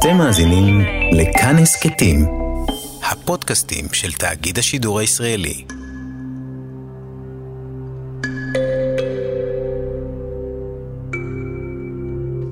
אתם 0.00 0.16
מאזינים 0.16 0.80
לכאן 1.12 1.56
הסכתים, 1.58 2.26
הפודקאסטים 3.10 3.84
של 3.92 4.12
תאגיד 4.12 4.58
השידור 4.58 4.98
הישראלי. 4.98 5.64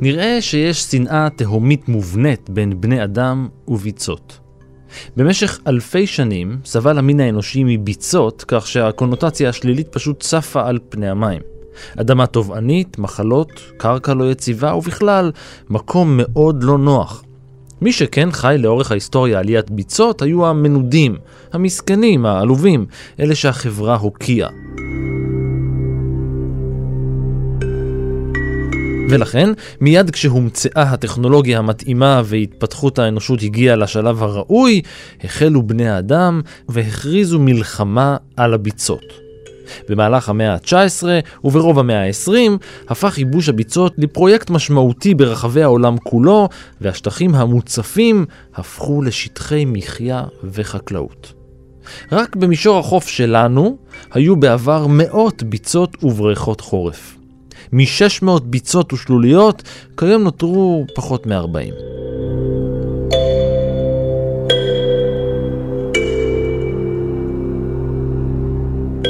נראה 0.00 0.38
שיש 0.40 0.82
שנאה 0.82 1.28
תהומית 1.36 1.88
מובנית 1.88 2.50
בין 2.50 2.80
בני 2.80 3.04
אדם 3.04 3.48
וביצות. 3.68 4.38
במשך 5.16 5.58
אלפי 5.66 6.06
שנים 6.06 6.60
סבל 6.64 6.98
המין 6.98 7.20
האנושי 7.20 7.64
מביצות, 7.64 8.44
כך 8.48 8.66
שהקונוטציה 8.66 9.48
השלילית 9.48 9.88
פשוט 9.88 10.20
צפה 10.20 10.68
על 10.68 10.78
פני 10.88 11.08
המים. 11.08 11.42
אדמה 11.96 12.26
טובענית, 12.26 12.98
מחלות, 12.98 13.72
קרקע 13.76 14.14
לא 14.14 14.30
יציבה 14.30 14.74
ובכלל 14.74 15.32
מקום 15.68 16.20
מאוד 16.22 16.62
לא 16.62 16.78
נוח. 16.78 17.22
מי 17.80 17.92
שכן 17.92 18.32
חי 18.32 18.56
לאורך 18.58 18.90
ההיסטוריה 18.90 19.38
עליית 19.38 19.70
ביצות 19.70 20.22
היו 20.22 20.46
המנודים, 20.46 21.16
המסכנים, 21.52 22.26
העלובים, 22.26 22.86
אלה 23.20 23.34
שהחברה 23.34 23.96
הוקיעה. 23.96 24.48
ולכן, 29.10 29.50
מיד 29.80 30.10
כשהומצאה 30.10 30.82
הטכנולוגיה 30.82 31.58
המתאימה 31.58 32.22
והתפתחות 32.24 32.98
האנושות 32.98 33.42
הגיעה 33.42 33.76
לשלב 33.76 34.22
הראוי, 34.22 34.82
החלו 35.24 35.62
בני 35.62 35.88
האדם 35.88 36.40
והכריזו 36.68 37.38
מלחמה 37.38 38.16
על 38.36 38.54
הביצות. 38.54 39.27
במהלך 39.88 40.28
המאה 40.28 40.52
ה-19 40.52 41.04
וברוב 41.44 41.78
המאה 41.78 42.06
ה-20 42.06 42.32
הפך 42.88 43.18
ייבוש 43.18 43.48
הביצות 43.48 43.94
לפרויקט 43.98 44.50
משמעותי 44.50 45.14
ברחבי 45.14 45.62
העולם 45.62 45.98
כולו, 45.98 46.48
והשטחים 46.80 47.34
המוצפים 47.34 48.26
הפכו 48.54 49.02
לשטחי 49.02 49.64
מחיה 49.64 50.24
וחקלאות. 50.44 51.32
רק 52.12 52.36
במישור 52.36 52.78
החוף 52.78 53.08
שלנו 53.08 53.76
היו 54.12 54.36
בעבר 54.36 54.86
מאות 54.88 55.42
ביצות 55.42 56.04
ובריכות 56.04 56.60
חורף. 56.60 57.16
מ-600 57.72 58.40
ביצות 58.44 58.92
ושלוליות, 58.92 59.62
כיום 59.96 60.22
נותרו 60.22 60.86
פחות 60.94 61.26
מ-40. 61.26 61.72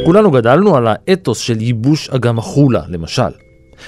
כולנו 0.09 0.31
גדלנו 0.31 0.77
על 0.77 0.87
האתוס 0.87 1.39
של 1.39 1.61
ייבוש 1.61 2.11
אגם 2.11 2.39
החולה, 2.39 2.83
למשל. 2.89 3.31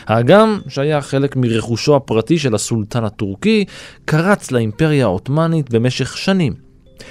האגם, 0.07 0.61
שהיה 0.69 1.01
חלק 1.01 1.37
מרכושו 1.37 1.97
הפרטי 1.97 2.39
של 2.39 2.55
הסולטן 2.55 3.05
הטורקי, 3.05 3.65
קרץ 4.05 4.51
לאימפריה 4.51 5.05
העות'מאנית 5.05 5.71
במשך 5.71 6.17
שנים. 6.17 6.55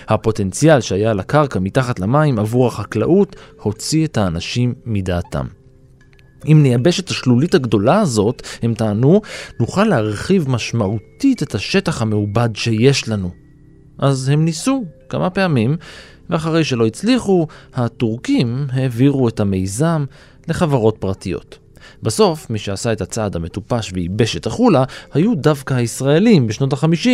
הפוטנציאל 0.08 0.82
שהיה 0.82 1.14
לקרקע 1.14 1.60
מתחת 1.60 2.00
למים 2.00 2.40
עבור 2.40 2.68
החקלאות 2.68 3.36
הוציא 3.62 4.06
את 4.06 4.18
האנשים 4.18 4.74
מדעתם. 4.86 5.46
אם 6.48 6.60
נייבש 6.64 7.00
את 7.00 7.10
השלולית 7.10 7.56
הגדולה 7.56 8.00
הזאת, 8.00 8.48
הם 8.62 8.74
טענו, 8.74 9.22
נוכל 9.60 9.84
להרחיב 9.84 10.50
משמעותית 10.50 11.44
את 11.44 11.56
השטח 11.56 12.02
המעובד 12.02 12.50
שיש 12.56 13.10
לנו. 13.10 13.30
אז 14.00 14.30
הם 14.30 14.46
ניסו 14.46 14.84
כמה 15.10 15.30
פעמים, 15.30 15.78
ואחרי 16.30 16.64
שלא 16.64 16.88
הצליחו, 16.88 17.48
הטורקים 17.74 18.68
העבירו 18.72 19.28
את 19.28 19.40
המיזם 19.40 20.06
לחברות 20.48 20.96
פרטיות. 21.00 21.60
בסוף, 22.04 22.50
מי 22.50 22.60
שעשה 22.60 22.94
את 22.94 23.02
הצעד 23.02 23.36
המטופש 23.36 23.92
וייבש 23.94 24.38
את 24.38 24.46
החולה, 24.46 24.84
היו 25.14 25.36
דווקא 25.36 25.74
הישראלים 25.74 26.48
בשנות 26.48 26.74
ה-50, 26.74 27.08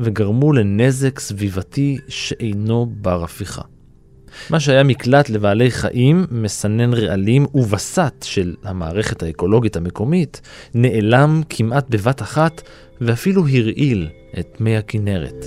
וגרמו 0.00 0.52
לנזק 0.52 1.18
סביבתי 1.18 1.98
שאינו 2.08 2.86
בר 2.90 3.24
הפיכה. 3.24 3.62
מה 4.50 4.60
שהיה 4.60 4.82
מקלט 4.82 5.30
לבעלי 5.30 5.70
חיים, 5.70 6.26
מסנן 6.30 6.94
רעלים 6.94 7.46
ווסת 7.54 8.14
של 8.22 8.54
המערכת 8.64 9.22
האקולוגית 9.22 9.76
המקומית, 9.76 10.40
נעלם 10.74 11.42
כמעט 11.48 11.90
בבת 11.90 12.22
אחת 12.22 12.62
ואפילו 13.00 13.46
הרעיל 13.48 14.08
את 14.38 14.60
מי 14.60 14.76
הכנרת. 14.76 15.46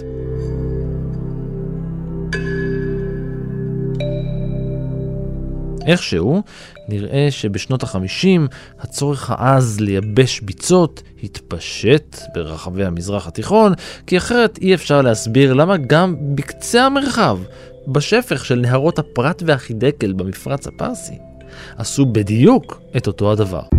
איכשהו, 5.86 6.42
נראה 6.90 7.28
שבשנות 7.30 7.84
החמישים 7.84 8.48
הצורך 8.80 9.32
העז 9.32 9.80
לייבש 9.80 10.40
ביצות 10.40 11.04
התפשט 11.24 12.18
ברחבי 12.34 12.86
המזרח 12.86 13.28
התיכון, 13.28 13.74
כי 14.08 14.18
אחרת 14.18 14.58
אי 14.62 14.74
אפשר 14.74 15.02
להסביר 15.02 15.54
למה 15.54 15.78
גם 15.78 16.16
בקצה 16.36 16.86
המרחב 16.86 17.40
בשפך 17.88 18.46
של 18.46 18.60
נהרות 18.60 19.00
הפרת 19.00 19.44
והחידקל 19.46 20.14
במפרץ 20.14 20.68
הפרסי, 20.68 21.18
עשו 21.78 22.06
בדיוק 22.06 22.82
את 22.98 23.08
אותו 23.08 23.32
הדבר. 23.32 23.79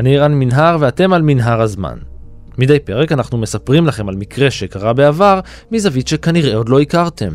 אני 0.00 0.18
רן 0.18 0.34
מנהר 0.34 0.76
ואתם 0.80 1.12
על 1.12 1.22
מנהר 1.22 1.60
הזמן. 1.60 1.98
מדי 2.58 2.78
פרק 2.78 3.12
אנחנו 3.12 3.38
מספרים 3.38 3.86
לכם 3.86 4.08
על 4.08 4.16
מקרה 4.16 4.50
שקרה 4.50 4.92
בעבר 4.92 5.40
מזווית 5.70 6.08
שכנראה 6.08 6.56
עוד 6.56 6.68
לא 6.68 6.80
הכרתם. 6.80 7.28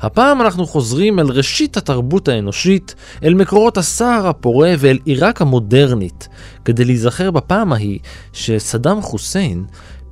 הפעם 0.00 0.40
אנחנו 0.40 0.66
חוזרים 0.66 1.18
אל 1.18 1.26
ראשית 1.26 1.76
התרבות 1.76 2.28
האנושית, 2.28 2.94
אל 3.24 3.34
מקורות 3.34 3.78
הסער 3.78 4.26
הפורה 4.26 4.74
ואל 4.78 4.98
עיראק 5.04 5.42
המודרנית, 5.42 6.28
כדי 6.64 6.84
להיזכר 6.84 7.30
בפעם 7.30 7.72
ההיא 7.72 7.98
שסדאם 8.32 9.02
חוסיין 9.02 9.64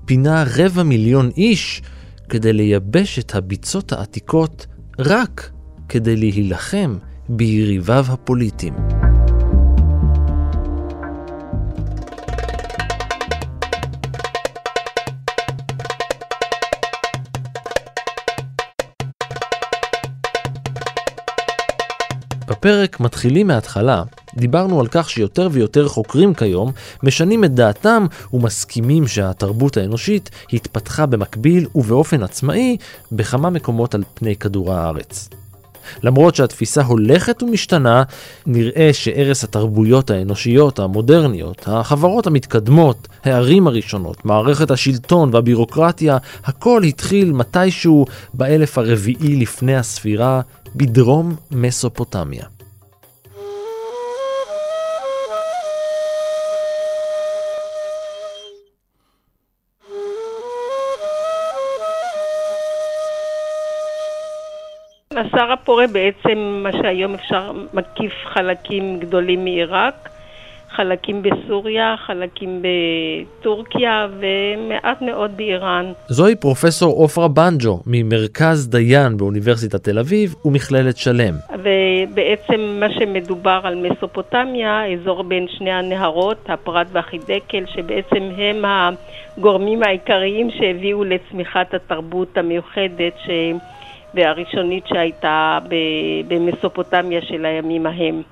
פינה 0.04 0.44
רבע 0.56 0.82
מיליון 0.82 1.30
איש 1.36 1.82
כדי 2.28 2.52
לייבש 2.52 3.18
את 3.18 3.34
הביצות 3.34 3.92
העתיקות 3.92 4.66
רק 4.98 5.50
כדי 5.88 6.16
להילחם 6.16 6.98
ביריביו 7.28 8.04
הפוליטיים. 8.08 9.09
בפרק 22.60 23.00
מתחילים 23.00 23.46
מההתחלה, 23.46 24.02
דיברנו 24.36 24.80
על 24.80 24.86
כך 24.90 25.10
שיותר 25.10 25.48
ויותר 25.52 25.88
חוקרים 25.88 26.34
כיום 26.34 26.72
משנים 27.02 27.44
את 27.44 27.54
דעתם 27.54 28.06
ומסכימים 28.32 29.06
שהתרבות 29.06 29.76
האנושית 29.76 30.30
התפתחה 30.52 31.06
במקביל 31.06 31.66
ובאופן 31.74 32.22
עצמאי 32.22 32.76
בכמה 33.12 33.50
מקומות 33.50 33.94
על 33.94 34.02
פני 34.14 34.36
כדור 34.36 34.72
הארץ. 34.72 35.28
למרות 36.02 36.34
שהתפיסה 36.34 36.82
הולכת 36.82 37.42
ומשתנה, 37.42 38.02
נראה 38.46 38.90
שערש 38.92 39.44
התרבויות 39.44 40.10
האנושיות 40.10 40.78
המודרניות, 40.78 41.62
החברות 41.66 42.26
המתקדמות, 42.26 43.08
הערים 43.24 43.66
הראשונות, 43.66 44.24
מערכת 44.24 44.70
השלטון 44.70 45.30
והבירוקרטיה, 45.34 46.18
הכל 46.44 46.82
התחיל 46.82 47.32
מתישהו 47.32 48.06
באלף 48.34 48.78
הרביעי 48.78 49.36
לפני 49.36 49.76
הספירה 49.76 50.40
בדרום 50.76 51.36
מסופוטמיה. 51.50 52.44
השר 65.16 65.52
הפורה 65.52 65.86
בעצם 65.86 66.38
מה 66.62 66.72
שהיום 66.72 67.14
אפשר 67.14 67.52
מקיף 67.74 68.12
חלקים 68.34 69.00
גדולים 69.00 69.44
מעיראק, 69.44 70.08
חלקים 70.76 71.22
בסוריה, 71.22 71.94
חלקים 72.06 72.62
בטורקיה 72.62 74.06
ומעט 74.20 75.02
מאוד 75.02 75.30
באיראן. 75.36 75.92
זוהי 76.08 76.36
פרופסור 76.36 76.96
עופרה 76.96 77.28
בנג'ו 77.28 77.80
ממרכז 77.86 78.68
דיין 78.68 79.16
באוניברסיטת 79.16 79.84
תל 79.84 79.98
אביב 79.98 80.34
ומכללת 80.44 80.96
שלם. 80.96 81.34
ובעצם 81.52 82.60
מה 82.80 82.86
שמדובר 82.90 83.60
על 83.62 83.74
מסופוטמיה, 83.74 84.82
אזור 84.92 85.22
בין 85.22 85.46
שני 85.48 85.72
הנהרות, 85.72 86.38
הפרת 86.48 86.86
והחידקל, 86.92 87.64
שבעצם 87.66 88.30
הם 88.36 88.64
הגורמים 88.64 89.82
העיקריים 89.82 90.50
שהביאו 90.50 91.04
לצמיחת 91.04 91.74
התרבות 91.74 92.38
המיוחדת 92.38 93.12
ש... 93.26 93.30
והראשונית 94.14 94.86
שהייתה 94.86 95.58
במסופוטמיה 96.28 97.20
של 97.22 97.44
הימים 97.44 97.86
ההם. 97.86 98.22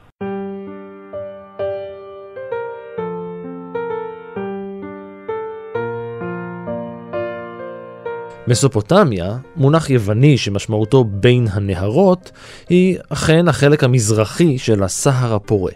מסופוטמיה, 8.49 9.37
מונח 9.57 9.91
יווני 9.91 10.39
שמשמעותו 10.39 11.05
בין 11.05 11.49
הנהרות, 11.51 12.31
היא 12.69 12.99
אכן 13.09 13.49
החלק 13.49 13.85
המזרחי 13.85 14.59
של 14.59 14.83
הסהר 14.83 15.35
הפורה. 15.35 15.73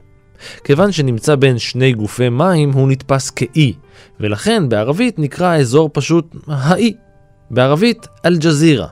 כיוון 0.64 0.92
שנמצא 0.92 1.34
בין 1.34 1.58
שני 1.58 1.92
גופי 1.92 2.28
מים, 2.28 2.72
הוא 2.72 2.88
נתפס 2.88 3.30
כאי, 3.30 3.72
ולכן 4.20 4.68
בערבית 4.68 5.18
נקרא 5.18 5.46
האזור 5.46 5.90
פשוט 5.92 6.36
האי. 6.46 6.94
בערבית 7.50 8.06
אל-ג'זירה. 8.24 8.88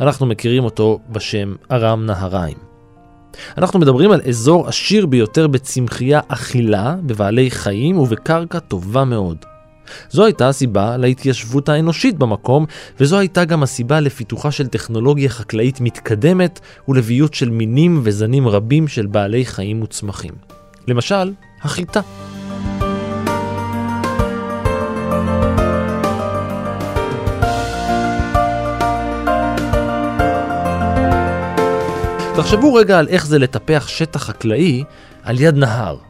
אנחנו 0.00 0.26
מכירים 0.26 0.64
אותו 0.64 0.98
בשם 1.10 1.54
ארם 1.70 2.06
נהריים. 2.06 2.56
אנחנו 3.58 3.78
מדברים 3.78 4.10
על 4.10 4.20
אזור 4.28 4.68
עשיר 4.68 5.06
ביותר 5.06 5.46
בצמחייה 5.46 6.20
אכילה, 6.28 6.96
בבעלי 7.06 7.50
חיים 7.50 7.98
ובקרקע 7.98 8.58
טובה 8.58 9.04
מאוד. 9.04 9.44
זו 10.10 10.24
הייתה 10.24 10.48
הסיבה 10.48 10.96
להתיישבות 10.96 11.68
האנושית 11.68 12.18
במקום, 12.18 12.66
וזו 13.00 13.18
הייתה 13.18 13.44
גם 13.44 13.62
הסיבה 13.62 14.00
לפיתוחה 14.00 14.50
של 14.50 14.66
טכנולוגיה 14.66 15.28
חקלאית 15.28 15.80
מתקדמת 15.80 16.60
ולביות 16.88 17.34
של 17.34 17.50
מינים 17.50 18.00
וזנים 18.02 18.48
רבים 18.48 18.88
של 18.88 19.06
בעלי 19.06 19.44
חיים 19.44 19.82
וצמחים. 19.82 20.32
למשל, 20.88 21.32
החיטה. 21.62 22.00
תחשבו 32.36 32.74
רגע 32.74 32.98
על 32.98 33.08
איך 33.08 33.26
זה 33.26 33.38
לטפח 33.38 33.88
שטח 33.88 34.22
חקלאי 34.22 34.84
על 35.22 35.40
יד 35.40 35.56
נהר. 35.56 36.07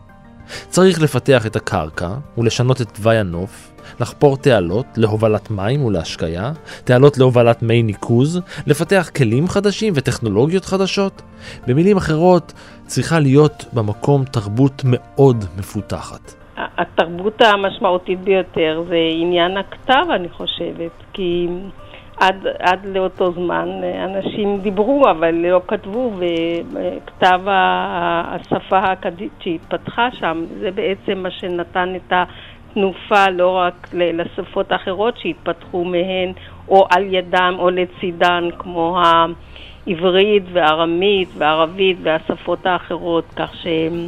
צריך 0.69 1.03
לפתח 1.03 1.47
את 1.47 1.56
הקרקע 1.56 2.09
ולשנות 2.39 2.81
את 2.81 2.89
תוואי 2.89 3.19
הנוף, 3.19 3.73
לחפור 4.00 4.37
תעלות 4.37 4.87
להובלת 4.97 5.50
מים 5.50 5.85
ולהשקיה, 5.85 6.53
תעלות 6.85 7.19
להובלת 7.19 7.62
מי 7.62 7.83
ניקוז, 7.83 8.41
לפתח 8.67 9.11
כלים 9.17 9.49
חדשים 9.49 9.93
וטכנולוגיות 9.97 10.65
חדשות. 10.65 11.23
במילים 11.67 11.97
אחרות, 11.97 12.53
צריכה 12.87 13.21
להיות 13.21 13.65
במקום 13.73 14.25
תרבות 14.25 14.83
מאוד 14.85 15.45
מפותחת. 15.59 16.35
התרבות 16.56 17.41
המשמעותית 17.41 18.21
ביותר 18.21 18.85
זה 18.89 18.97
עניין 19.21 19.56
הכתב, 19.56 20.05
אני 20.15 20.29
חושבת, 20.29 20.91
כי 21.12 21.47
עד, 22.20 22.47
עד 22.59 22.87
לאותו 22.87 23.32
זמן 23.32 23.69
אנשים 24.05 24.61
דיברו 24.61 25.03
אבל 25.11 25.35
לא 25.35 25.61
כתבו 25.69 26.12
וכתב 26.19 27.41
השפה 27.47 28.79
האכדית 28.79 29.32
שהתפתחה 29.41 30.09
שם 30.12 30.44
זה 30.61 30.70
בעצם 30.70 31.19
מה 31.19 31.31
שנתן 31.31 31.94
את 31.97 32.12
התנופה 32.12 33.31
לא 33.31 33.50
רק 33.56 33.88
לשפות 33.93 34.73
האחרות 34.73 35.19
שהתפתחו 35.19 35.85
מהן 35.85 36.32
או 36.69 36.87
על 36.91 37.15
ידם 37.15 37.55
או 37.59 37.70
לצידן 37.70 38.49
כמו 38.59 39.00
העברית 39.03 40.43
והארמית 40.53 41.29
והערבית 41.38 41.99
והשפות 42.03 42.67
האחרות 42.67 43.25
כך 43.37 43.55
שהם 43.55 44.06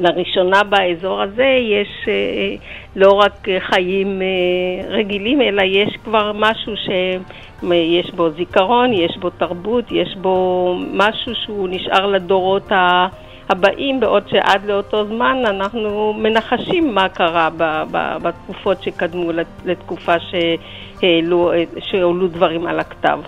לראשונה 0.00 0.64
באזור 0.64 1.20
הזה 1.22 1.56
יש 1.60 2.08
אה, 2.08 2.54
לא 2.96 3.12
רק 3.12 3.48
חיים 3.58 4.22
אה, 4.22 4.88
רגילים, 4.88 5.42
אלא 5.42 5.62
יש 5.62 5.96
כבר 6.04 6.32
משהו 6.34 6.72
שיש 6.76 8.10
בו 8.10 8.30
זיכרון, 8.30 8.92
יש 8.92 9.16
בו 9.16 9.30
תרבות, 9.30 9.84
יש 9.92 10.16
בו 10.20 10.76
משהו 10.92 11.34
שהוא 11.34 11.68
נשאר 11.68 12.06
לדורות 12.06 12.72
הבאים, 13.48 14.00
בעוד 14.00 14.28
שעד 14.28 14.64
לאותו 14.64 15.04
זמן 15.04 15.42
אנחנו 15.46 16.14
מנחשים 16.18 16.94
מה 16.94 17.08
קרה 17.08 17.48
בתקופות 18.22 18.82
שקדמו 18.82 19.30
לתקופה 19.64 20.14
שהועלו 21.80 22.28
דברים 22.28 22.66
על 22.66 22.80
הכתב. 22.80 23.18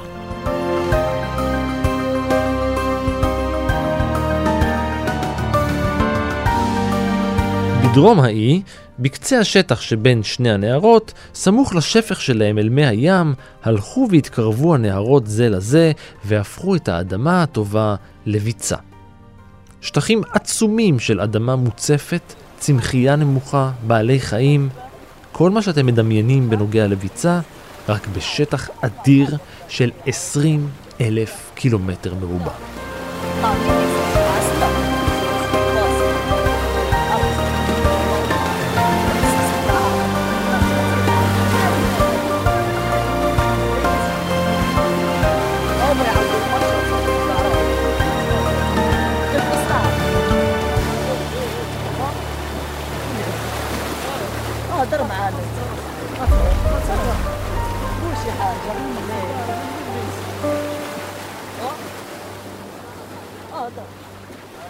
בדרום 7.94 8.20
האי, 8.20 8.62
בקצה 8.98 9.38
השטח 9.38 9.80
שבין 9.80 10.22
שני 10.22 10.50
הנהרות, 10.50 11.12
סמוך 11.34 11.74
לשפך 11.74 12.20
שלהם 12.20 12.58
אל 12.58 12.68
מי 12.68 12.86
הים, 12.86 13.34
הלכו 13.64 14.06
והתקרבו 14.10 14.74
הנהרות 14.74 15.26
זה 15.26 15.48
לזה, 15.48 15.92
והפכו 16.24 16.76
את 16.76 16.88
האדמה 16.88 17.42
הטובה 17.42 17.94
לביצה. 18.26 18.76
שטחים 19.80 20.22
עצומים 20.32 20.98
של 20.98 21.20
אדמה 21.20 21.56
מוצפת, 21.56 22.34
צמחייה 22.58 23.16
נמוכה, 23.16 23.70
בעלי 23.86 24.20
חיים, 24.20 24.68
כל 25.32 25.50
מה 25.50 25.62
שאתם 25.62 25.86
מדמיינים 25.86 26.50
בנוגע 26.50 26.86
לביצה, 26.86 27.40
רק 27.88 28.06
בשטח 28.16 28.68
אדיר 28.80 29.36
של 29.68 29.90
20 30.06 30.68
אלף 31.00 31.50
קילומטר 31.54 32.14
מרובע. 32.14 33.83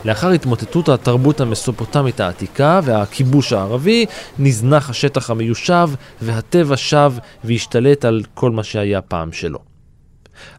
לאחר 0.05 0.31
התמוטטות 0.31 0.89
התרבות 0.89 1.41
המסופוטמית 1.41 2.21
העתיקה 2.21 2.81
והכיבוש 2.85 3.53
הערבי, 3.53 4.07
נזנח 4.39 4.91
השטח 4.91 5.31
המיושב 5.31 5.91
והטבע 6.23 6.77
שב 6.77 7.13
והשתלט 7.45 8.05
על 8.05 8.23
כל 8.35 8.51
מה 8.51 8.65
שהיה 8.65 9.01
פעם 9.01 9.33
שלו. 9.33 9.59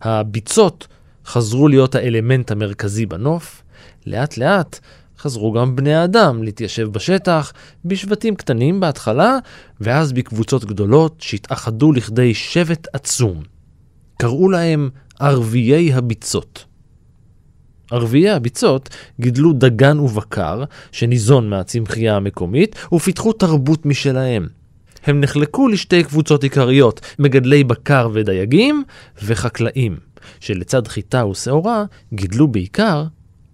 הביצות 0.02 0.88
חזרו 1.26 1.68
להיות 1.68 1.96
האלמנט 1.96 2.52
המרכזי 2.52 3.06
בנוף, 3.06 3.64
לאט 4.06 4.38
לאט 4.38 4.80
חזרו 5.20 5.52
גם 5.52 5.76
בני 5.76 5.96
האדם 5.96 6.44
להתיישב 6.44 6.88
בשטח, 6.88 7.54
בשבטים 7.86 8.36
קטנים 8.36 8.80
בהתחלה, 8.80 9.38
ואז 9.82 10.14
בקבוצות 10.14 10.66
גדולות 10.66 11.16
שהתאחדו 11.20 11.92
לכדי 11.92 12.34
שבט 12.34 12.88
עצום. 12.94 13.44
קראו 14.18 14.50
להם 14.50 14.90
ערביי 15.20 15.94
הביצות. 15.94 16.66
ערביי 17.92 18.30
הביצות 18.30 18.90
גידלו 19.20 19.54
דגן 19.54 20.00
ובקר, 20.00 20.64
שניזון 20.92 21.50
מהצמחייה 21.50 22.16
המקומית, 22.16 22.76
ופיתחו 22.94 23.34
תרבות 23.34 23.86
משלהם. 23.86 24.48
הם 25.06 25.20
נחלקו 25.20 25.68
לשתי 25.68 26.04
קבוצות 26.04 26.44
עיקריות, 26.44 27.16
מגדלי 27.20 27.64
בקר 27.64 28.10
ודייגים, 28.14 28.84
וחקלאים, 29.26 29.96
שלצד 30.40 30.88
חיטה 30.88 31.26
ושעורה 31.26 31.84
גידלו 32.14 32.48
בעיקר 32.48 33.04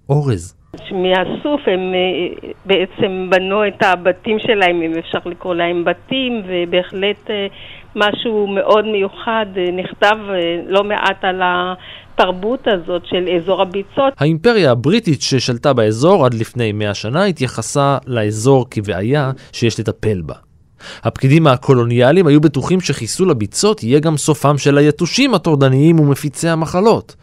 אורז. 0.09 0.55
מהסוף 0.91 1.61
הם 1.67 1.93
אה, 1.93 2.49
בעצם 2.65 3.27
בנו 3.29 3.67
את 3.67 3.83
הבתים 3.83 4.39
שלהם, 4.39 4.81
אם 4.81 4.93
אפשר 4.99 5.19
לקרוא 5.25 5.55
להם 5.55 5.83
בתים, 5.85 6.41
ובהחלט 6.47 7.29
אה, 7.29 7.47
משהו 7.95 8.47
מאוד 8.47 8.85
מיוחד 8.85 9.45
אה, 9.57 9.65
נכתב 9.71 10.17
לא 10.67 10.83
מעט 10.83 11.23
על 11.23 11.41
התרבות 11.43 12.67
הזאת 12.67 13.01
של 13.05 13.29
אזור 13.37 13.61
הביצות. 13.61 14.13
האימפריה 14.19 14.71
הבריטית 14.71 15.21
ששלטה 15.21 15.73
באזור 15.73 16.25
עד 16.25 16.33
לפני 16.33 16.71
מאה 16.71 16.93
שנה 16.93 17.25
התייחסה 17.25 17.97
לאזור 18.07 18.65
כבעיה 18.69 19.31
שיש 19.51 19.79
לטפל 19.79 20.21
בה. 20.21 20.35
הפקידים 21.03 21.47
הקולוניאליים 21.47 22.27
היו 22.27 22.41
בטוחים 22.41 22.81
שחיסול 22.81 23.31
הביצות 23.31 23.83
יהיה 23.83 23.99
גם 23.99 24.17
סופם 24.17 24.57
של 24.57 24.77
היתושים 24.77 25.33
הטורדניים 25.33 25.99
ומפיצי 25.99 26.49
המחלות. 26.49 27.15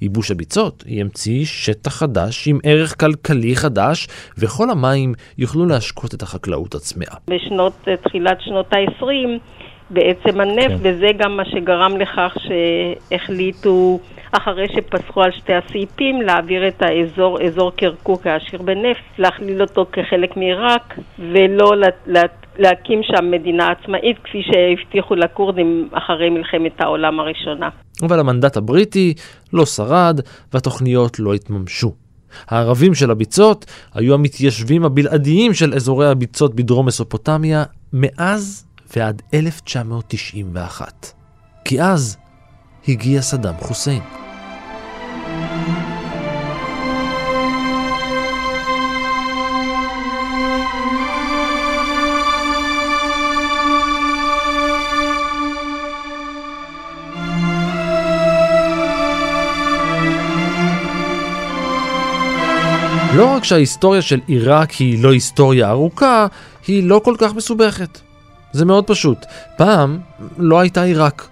ייבוש 0.00 0.30
הביצות 0.30 0.84
ימציא 0.86 1.44
שטח 1.44 1.90
חדש 1.90 2.48
עם 2.48 2.58
ערך 2.64 3.00
כלכלי 3.00 3.56
חדש, 3.56 4.08
וכל 4.38 4.70
המים 4.70 5.14
יוכלו 5.38 5.66
להשקות 5.66 6.14
את 6.14 6.22
החקלאות 6.22 6.74
הצמאה. 6.74 7.14
בשנות, 7.28 7.88
תחילת 8.04 8.38
שנות 8.40 8.72
ה-20 8.72 9.40
בעצם 9.90 10.40
הנפט, 10.40 10.82
כן. 10.82 10.96
וזה 10.96 11.06
גם 11.18 11.36
מה 11.36 11.44
שגרם 11.44 11.92
לכך 12.00 12.36
שהחליטו, 13.10 13.98
אחרי 14.32 14.66
שפסחו 14.68 15.22
על 15.22 15.30
שתי 15.32 15.52
הסעיפים, 15.54 16.22
להעביר 16.22 16.68
את 16.68 16.82
האזור, 16.82 17.42
אזור 17.42 17.72
קרקוק 17.76 18.26
העשיר 18.26 18.62
בנפט, 18.62 19.18
להכליל 19.18 19.62
אותו 19.62 19.86
כחלק 19.92 20.36
מעיראק, 20.36 20.98
ולא 21.18 21.76
לה, 21.76 21.86
לה, 22.06 22.22
להקים 22.58 23.00
שם 23.02 23.30
מדינה 23.30 23.70
עצמאית, 23.70 24.16
כפי 24.24 24.42
שהבטיחו 24.42 25.14
לכורדים 25.14 25.88
אחרי 25.92 26.30
מלחמת 26.30 26.80
העולם 26.80 27.20
הראשונה. 27.20 27.68
אבל 28.02 28.20
המנדט 28.20 28.56
הבריטי 28.56 29.14
לא 29.52 29.66
שרד 29.66 30.20
והתוכניות 30.52 31.18
לא 31.18 31.34
התממשו. 31.34 31.92
הערבים 32.48 32.94
של 32.94 33.10
הביצות 33.10 33.66
היו 33.94 34.14
המתיישבים 34.14 34.84
הבלעדיים 34.84 35.54
של 35.54 35.74
אזורי 35.74 36.06
הביצות 36.06 36.54
בדרום 36.54 36.86
מסופוטמיה 36.86 37.64
מאז 37.92 38.66
ועד 38.96 39.22
1991. 39.34 41.12
כי 41.64 41.82
אז 41.82 42.16
הגיע 42.88 43.22
סדאם 43.22 43.54
חוסיין. 43.60 44.02
לא 63.16 63.26
רק 63.26 63.44
שההיסטוריה 63.44 64.02
של 64.02 64.20
עיראק 64.26 64.70
היא 64.70 65.02
לא 65.02 65.12
היסטוריה 65.12 65.70
ארוכה, 65.70 66.26
היא 66.66 66.88
לא 66.88 67.00
כל 67.04 67.14
כך 67.18 67.34
מסובכת. 67.34 68.03
זה 68.54 68.64
מאוד 68.64 68.86
פשוט. 68.86 69.26
פעם 69.56 69.98
לא 70.38 70.60
הייתה 70.60 70.82
עיראק, 70.82 71.28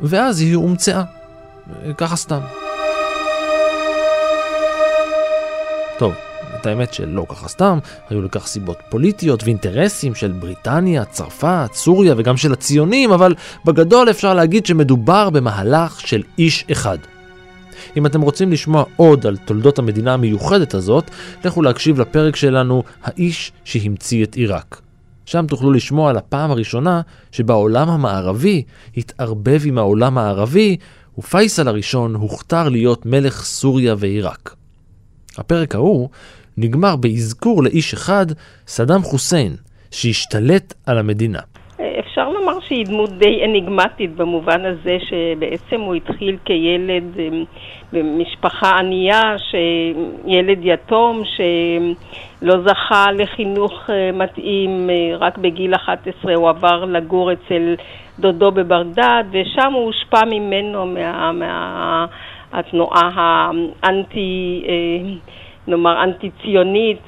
ואז 0.00 0.40
היא 0.40 0.56
הומצאה. 0.56 1.02
ככה 1.96 2.16
סתם. 2.16 2.40
טוב, 5.98 6.12
את 6.60 6.66
האמת 6.66 6.94
שלא 6.94 7.26
ככה 7.28 7.48
סתם, 7.48 7.78
היו 8.10 8.22
לכך 8.22 8.46
סיבות 8.46 8.76
פוליטיות 8.90 9.44
ואינטרסים 9.44 10.14
של 10.14 10.32
בריטניה, 10.32 11.04
צרפת, 11.04 11.70
סוריה 11.72 12.14
וגם 12.16 12.36
של 12.36 12.52
הציונים, 12.52 13.12
אבל 13.12 13.34
בגדול 13.64 14.10
אפשר 14.10 14.34
להגיד 14.34 14.66
שמדובר 14.66 15.30
במהלך 15.30 16.00
של 16.00 16.22
איש 16.38 16.64
אחד. 16.72 16.98
אם 17.96 18.06
אתם 18.06 18.20
רוצים 18.20 18.52
לשמוע 18.52 18.84
עוד 18.96 19.26
על 19.26 19.36
תולדות 19.36 19.78
המדינה 19.78 20.14
המיוחדת 20.14 20.74
הזאת, 20.74 21.10
לכו 21.44 21.62
להקשיב 21.62 22.00
לפרק 22.00 22.36
שלנו, 22.36 22.82
האיש 23.04 23.52
שהמציא 23.64 24.24
את 24.24 24.34
עיראק. 24.34 24.85
שם 25.26 25.46
תוכלו 25.48 25.72
לשמוע 25.72 26.10
על 26.10 26.16
הפעם 26.16 26.50
הראשונה 26.50 27.00
שבה 27.32 27.54
המערבי 27.88 28.62
התערבב 28.96 29.60
עם 29.64 29.78
העולם 29.78 30.18
הערבי, 30.18 30.76
ופייסל 31.18 31.68
הראשון 31.68 32.14
הוכתר 32.14 32.68
להיות 32.68 33.06
מלך 33.06 33.44
סוריה 33.44 33.94
ועיראק. 33.98 34.56
הפרק 35.36 35.74
ההוא 35.74 36.08
נגמר 36.56 36.96
באזכור 36.96 37.62
לאיש 37.62 37.94
אחד, 37.94 38.26
סדאם 38.66 39.02
חוסיין, 39.02 39.56
שהשתלט 39.90 40.74
על 40.86 40.98
המדינה. 40.98 41.40
שהיא 42.68 42.86
דמות 42.86 43.10
די 43.10 43.44
אניגמטית 43.44 44.16
במובן 44.16 44.64
הזה 44.64 44.96
שבעצם 45.00 45.80
הוא 45.80 45.94
התחיל 45.94 46.36
כילד 46.44 47.04
אמ, 47.18 47.44
במשפחה 47.92 48.78
ענייה, 48.78 49.22
ילד 50.26 50.58
יתום 50.62 51.22
שלא 51.24 52.54
זכה 52.60 53.06
לחינוך 53.12 53.90
אה, 53.90 54.10
מתאים, 54.12 54.90
אה, 54.90 55.16
רק 55.16 55.38
בגיל 55.38 55.74
11 55.74 56.34
הוא 56.34 56.48
עבר 56.48 56.84
לגור 56.84 57.32
אצל 57.32 57.74
דודו 58.18 58.50
בבגדד 58.50 59.24
ושם 59.30 59.72
הוא 59.72 59.84
הושפע 59.84 60.24
ממנו 60.24 60.86
מה, 60.86 61.32
מהתנועה 62.52 63.10
האנטי, 63.14 64.64
אה, 64.68 65.12
נאמר 65.68 66.02
אנטי 66.04 66.30
ציונית 66.42 67.02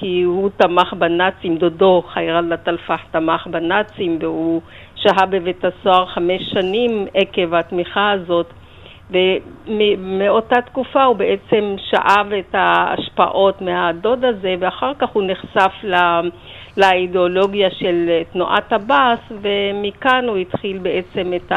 כי 0.00 0.22
הוא 0.22 0.50
תמך 0.56 0.92
בנאצים, 0.92 1.56
דודו 1.56 2.02
חיירל 2.12 2.52
לטלפח 2.52 3.00
תמך 3.10 3.46
בנאצים 3.46 4.18
והוא 4.20 4.60
שהה 5.02 5.26
בבית 5.26 5.64
הסוהר 5.64 6.06
חמש 6.06 6.42
שנים 6.52 7.06
עקב 7.14 7.54
התמיכה 7.54 8.10
הזאת 8.10 8.46
ומאותה 9.10 10.62
תקופה 10.62 11.04
הוא 11.04 11.16
בעצם 11.16 11.74
שאב 11.90 12.32
את 12.32 12.54
ההשפעות 12.54 13.60
מהדוד 13.62 14.24
הזה 14.24 14.54
ואחר 14.60 14.92
כך 14.98 15.08
הוא 15.08 15.22
נחשף 15.26 15.72
לאידיאולוגיה 16.76 17.70
של 17.70 18.22
תנועת 18.32 18.72
עבאס 18.72 19.18
ומכאן 19.42 20.24
הוא 20.28 20.36
התחיל 20.36 20.78
בעצם 20.78 21.32
את 21.36 21.52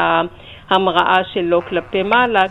ההמראה 0.70 1.24
שלו 1.32 1.62
כלפי 1.62 2.02
מעלה. 2.02 2.42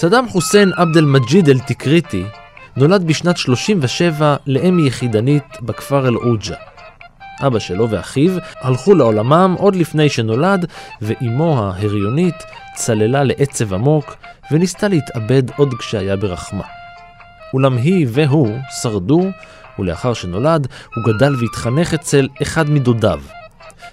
סדאם 0.00 0.28
חוסיין 0.28 0.72
עבד 0.76 0.96
אל-מג'יד 0.96 1.48
אל-תקריטי 1.48 2.24
נולד 2.76 3.06
בשנת 3.06 3.36
37 3.36 4.36
לאם 4.46 4.86
יחידנית 4.86 5.44
בכפר 5.62 6.08
אל-עוג'ה. 6.08 6.54
אבא 7.46 7.58
שלו 7.58 7.90
ואחיו 7.90 8.30
הלכו 8.60 8.94
לעולמם 8.94 9.54
עוד 9.58 9.76
לפני 9.76 10.08
שנולד, 10.08 10.66
ואימו 11.02 11.58
ההריונית 11.58 12.34
צללה 12.74 13.24
לעצב 13.24 13.74
עמוק 13.74 14.16
וניסתה 14.52 14.88
להתאבד 14.88 15.42
עוד 15.56 15.74
כשהיה 15.74 16.16
ברחמה. 16.16 16.64
אולם 17.54 17.76
היא 17.76 18.06
והוא 18.10 18.58
שרדו, 18.82 19.30
ולאחר 19.78 20.14
שנולד 20.14 20.66
הוא 20.94 21.04
גדל 21.04 21.34
והתחנך 21.40 21.94
אצל 21.94 22.28
אחד 22.42 22.70
מדודיו, 22.70 23.20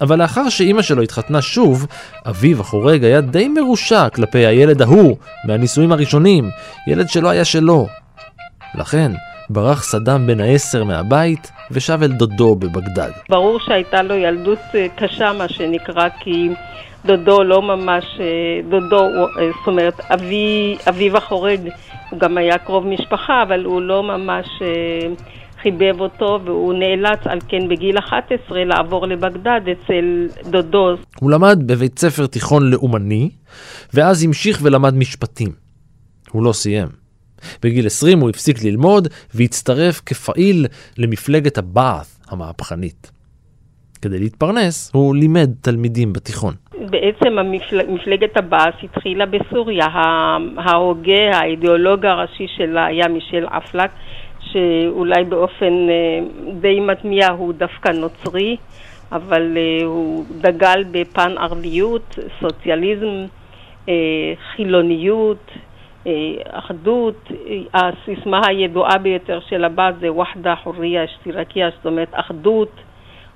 אבל 0.00 0.18
לאחר 0.18 0.48
שאימא 0.48 0.82
שלו 0.82 1.02
התחתנה 1.02 1.42
שוב, 1.42 1.86
אביו 2.28 2.60
החורג 2.60 3.04
היה 3.04 3.20
די 3.20 3.48
מרושע 3.48 4.08
כלפי 4.08 4.46
הילד 4.46 4.82
ההוא 4.82 5.16
מהנישואים 5.44 5.92
הראשונים, 5.92 6.50
ילד 6.86 7.08
שלא 7.08 7.28
היה 7.28 7.44
שלו. 7.44 7.86
לכן, 8.74 9.12
ברח 9.50 9.82
סדאם 9.82 10.26
בן 10.26 10.40
העשר 10.40 10.84
מהבית 10.84 11.52
ושב 11.70 11.98
אל 12.02 12.12
דודו 12.12 12.54
בבגדד. 12.54 13.10
ברור 13.28 13.60
שהייתה 13.60 14.02
לו 14.02 14.14
ילדות 14.14 14.58
אה, 14.74 14.86
קשה, 14.96 15.32
מה 15.32 15.48
שנקרא, 15.48 16.08
כי 16.20 16.48
דודו 17.04 17.42
לא 17.42 17.62
ממש, 17.62 18.04
אה, 18.20 18.60
דודו, 18.68 18.96
אה, 18.98 19.50
זאת 19.58 19.66
אומרת, 19.66 20.00
אבי, 20.14 20.76
אביו 20.88 21.16
החורג, 21.16 21.60
הוא 22.10 22.20
גם 22.20 22.38
היה 22.38 22.58
קרוב 22.58 22.86
משפחה, 22.86 23.42
אבל 23.42 23.64
הוא 23.64 23.82
לא 23.82 24.02
ממש 24.02 24.46
חיבב 25.62 26.00
אותו, 26.00 26.40
והוא 26.44 26.74
נאלץ 26.74 27.18
על 27.24 27.38
כן 27.48 27.68
בגיל 27.68 27.98
11 27.98 28.64
לעבור 28.64 29.06
לבגדד 29.06 29.60
אצל 29.72 30.26
דודו. 30.50 30.94
הוא 31.20 31.30
למד 31.30 31.62
בבית 31.66 31.98
ספר 31.98 32.26
תיכון 32.26 32.70
לאומני, 32.70 33.30
ואז 33.94 34.24
המשיך 34.24 34.58
ולמד 34.62 34.94
משפטים. 34.94 35.48
הוא 36.30 36.44
לא 36.44 36.52
סיים. 36.52 36.88
בגיל 37.62 37.86
20 37.86 38.20
הוא 38.20 38.30
הפסיק 38.30 38.64
ללמוד 38.64 39.08
והצטרף 39.34 40.00
כפעיל 40.06 40.66
למפלגת 40.98 41.58
הבאת' 41.58 42.18
המהפכנית. 42.30 43.10
כדי 44.02 44.18
להתפרנס, 44.18 44.90
הוא 44.94 45.16
לימד 45.16 45.50
תלמידים 45.60 46.12
בתיכון. 46.12 46.54
בעצם 46.90 47.38
המפל... 47.38 47.80
מפלגת 47.88 48.36
הבאס 48.36 48.74
התחילה 48.82 49.26
בסוריה. 49.26 49.86
ההוגה, 50.56 51.30
האידיאולוג 51.32 52.06
הראשי 52.06 52.46
שלה 52.56 52.86
היה 52.86 53.08
מישל 53.08 53.46
אפלק, 53.46 53.90
שאולי 54.52 55.24
באופן 55.24 55.88
אה, 55.88 56.20
די 56.60 56.80
מתמיע 56.80 57.28
הוא 57.30 57.52
דווקא 57.52 57.88
נוצרי, 57.88 58.56
אבל 59.12 59.56
אה, 59.56 59.86
הוא 59.86 60.24
דגל 60.40 60.84
בפן 60.90 61.38
ערביות, 61.38 62.18
סוציאליזם, 62.40 63.24
אה, 63.88 63.94
חילוניות, 64.54 65.50
אחדות. 66.50 67.28
הסיסמה 67.74 68.40
הידועה 68.46 68.98
ביותר 68.98 69.40
של 69.48 69.64
הבת 69.64 69.94
זה 70.00 70.12
וחדה 70.12 70.54
חוריה 70.56 71.04
אשתירקיה, 71.04 71.70
זאת 71.76 71.86
אומרת 71.86 72.08
אחדות, 72.12 72.70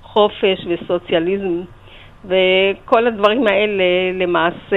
חופש 0.01 0.67
וסוציאליזם. 0.69 1.61
וכל 2.25 3.07
הדברים 3.07 3.47
האלה 3.47 3.83
למעשה 4.13 4.75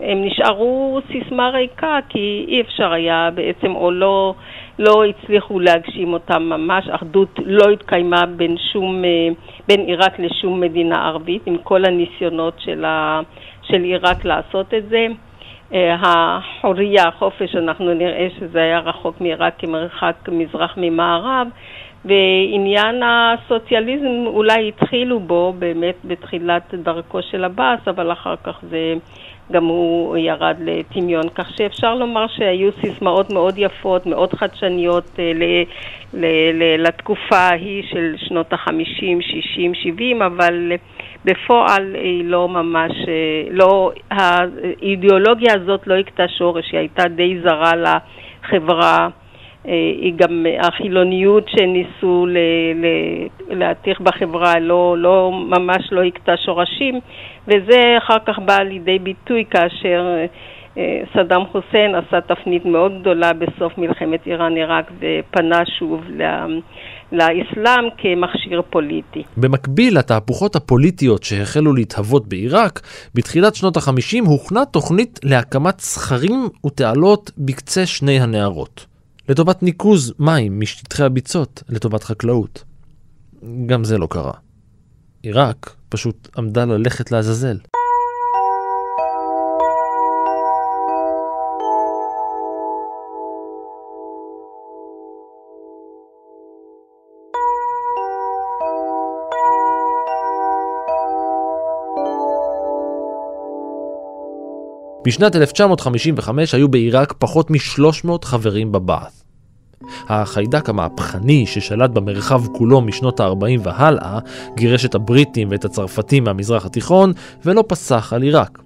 הם 0.00 0.24
נשארו 0.24 1.00
סיסמה 1.12 1.50
ריקה 1.50 1.98
כי 2.08 2.44
אי 2.48 2.60
אפשר 2.60 2.92
היה 2.92 3.30
בעצם 3.34 3.74
או 3.74 3.90
לא 3.90 4.34
לא 4.80 5.04
הצליחו 5.04 5.60
להגשים 5.60 6.12
אותם 6.12 6.42
ממש, 6.42 6.88
אחדות 6.88 7.38
לא 7.44 7.70
התקיימה 7.70 8.26
בין, 8.26 8.56
שום, 8.72 9.04
אה, 9.04 9.28
בין 9.68 9.80
עיראק 9.80 10.18
לשום 10.18 10.60
מדינה 10.60 11.06
ערבית, 11.06 11.42
עם 11.46 11.58
כל 11.62 11.84
הניסיונות 11.84 12.54
של, 12.58 12.84
ה, 12.84 13.20
של 13.62 13.82
עיראק 13.82 14.24
לעשות 14.24 14.74
את 14.74 14.88
זה. 14.88 15.06
אה, 15.74 15.96
החוריה, 16.00 17.08
החופש, 17.08 17.54
אנחנו 17.56 17.94
נראה 17.94 18.28
שזה 18.38 18.62
היה 18.62 18.78
רחוק 18.78 19.20
מעיראק 19.20 19.54
כמרחק 19.58 20.28
מזרח 20.28 20.74
ממערב, 20.76 21.48
ועניין 22.04 23.02
הסוציאליזם 23.02 24.26
אולי 24.26 24.68
התחילו 24.68 25.20
בו 25.20 25.54
באמת 25.58 25.96
בתחילת 26.04 26.74
דרכו 26.74 27.22
של 27.22 27.44
עבאס, 27.44 27.80
אבל 27.88 28.12
אחר 28.12 28.34
כך 28.44 28.58
זה 28.70 28.94
גם 29.52 29.64
הוא 29.64 30.16
ירד 30.16 30.56
לטמיון, 30.60 31.28
כך 31.28 31.50
שאפשר 31.56 31.94
לומר 31.94 32.26
שהיו 32.28 32.70
סיסמאות 32.80 33.32
מאוד 33.32 33.54
יפות, 33.58 34.06
מאוד 34.06 34.34
חדשניות 34.34 35.10
אה, 35.18 35.32
ל, 35.34 35.42
ל, 36.14 36.26
ל, 36.52 36.86
לתקופה 36.86 37.36
ההיא 37.36 37.82
של 37.90 38.14
שנות 38.16 38.52
החמישים, 38.52 39.22
שישים, 39.22 39.74
שבעים, 39.74 40.22
אבל 40.22 40.72
בפועל 41.24 41.94
היא 41.94 42.24
לא 42.24 42.48
ממש, 42.48 42.92
אה, 43.08 43.42
לא, 43.50 43.92
האידיאולוגיה 44.10 45.54
הזאת 45.54 45.86
לא 45.86 45.94
הכתה 45.94 46.28
שורש, 46.28 46.72
היא 46.72 46.78
הייתה 46.78 47.08
די 47.08 47.38
זרה 47.42 47.72
החברה, 48.44 48.98
אה, 49.02 49.19
היא 49.64 50.12
גם 50.16 50.46
החילוניות 50.60 51.48
שניסו 51.48 52.26
להתיך 53.50 54.00
בחברה 54.00 54.58
לא, 54.58 54.96
לא, 54.98 55.30
ממש 55.32 55.88
לא 55.92 56.02
הכתה 56.02 56.36
שורשים, 56.44 57.00
וזה 57.48 57.94
אחר 57.98 58.18
כך 58.26 58.38
בא 58.38 58.58
לידי 58.58 58.98
ביטוי 58.98 59.44
כאשר 59.50 60.24
אה, 60.78 61.02
סדאם 61.14 61.46
חוסיין 61.52 61.94
עשה 61.94 62.20
תפנית 62.20 62.64
מאוד 62.64 63.00
גדולה 63.00 63.32
בסוף 63.32 63.78
מלחמת 63.78 64.26
איראן-עיראק 64.26 64.90
ופנה 64.98 65.62
שוב 65.78 66.00
לאסלאם 67.12 67.84
כמכשיר 67.98 68.62
פוליטי. 68.70 69.22
במקביל 69.36 69.98
לתהפוכות 69.98 70.56
הפוליטיות 70.56 71.22
שהחלו 71.22 71.74
להתהוות 71.74 72.28
בעיראק, 72.28 72.80
בתחילת 73.14 73.54
שנות 73.54 73.76
החמישים 73.76 74.24
הוכנה 74.24 74.64
תוכנית 74.64 75.20
להקמת 75.24 75.80
סכרים 75.80 76.48
ותעלות 76.66 77.30
בקצה 77.38 77.86
שני 77.86 78.20
הנהרות. 78.20 78.89
לטובת 79.30 79.62
ניקוז 79.62 80.12
מים 80.18 80.60
משטחי 80.60 81.02
הביצות 81.02 81.62
לטובת 81.68 82.04
חקלאות. 82.04 82.64
גם 83.66 83.84
זה 83.84 83.98
לא 83.98 84.06
קרה. 84.10 84.32
עיראק 85.22 85.76
פשוט 85.88 86.28
עמדה 86.36 86.64
ללכת 86.64 87.12
לעזאזל. 87.12 87.58
בשנת 105.04 105.36
1955 105.36 106.54
היו 106.54 106.68
בעיראק 106.68 107.14
פחות 107.18 107.50
מ-300 107.50 108.24
חברים 108.24 108.72
בבעת'. 108.72 109.19
החיידק 110.08 110.68
המהפכני 110.68 111.46
ששלט 111.46 111.90
במרחב 111.90 112.46
כולו 112.46 112.80
משנות 112.80 113.20
ה-40 113.20 113.60
והלאה, 113.62 114.18
גירש 114.56 114.84
את 114.84 114.94
הבריטים 114.94 115.48
ואת 115.50 115.64
הצרפתים 115.64 116.24
מהמזרח 116.24 116.66
התיכון, 116.66 117.12
ולא 117.44 117.64
פסח 117.68 118.12
על 118.12 118.22
עיראק. 118.22 118.58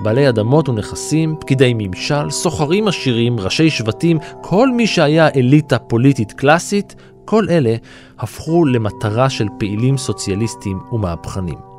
בעלי 0.00 0.28
אדמות 0.28 0.68
ונכסים, 0.68 1.34
פקידי 1.40 1.72
ממשל, 1.74 2.30
סוחרים 2.30 2.88
עשירים, 2.88 3.40
ראשי 3.40 3.70
שבטים, 3.70 4.18
כל 4.42 4.68
מי 4.68 4.86
שהיה 4.86 5.28
אליטה 5.28 5.78
פוליטית 5.78 6.32
קלאסית, 6.32 6.94
כל 7.24 7.46
אלה 7.50 7.74
הפכו 8.18 8.64
למטרה 8.64 9.30
של 9.30 9.46
פעילים 9.58 9.98
סוציאליסטים 9.98 10.78
ומהפכנים. 10.92 11.69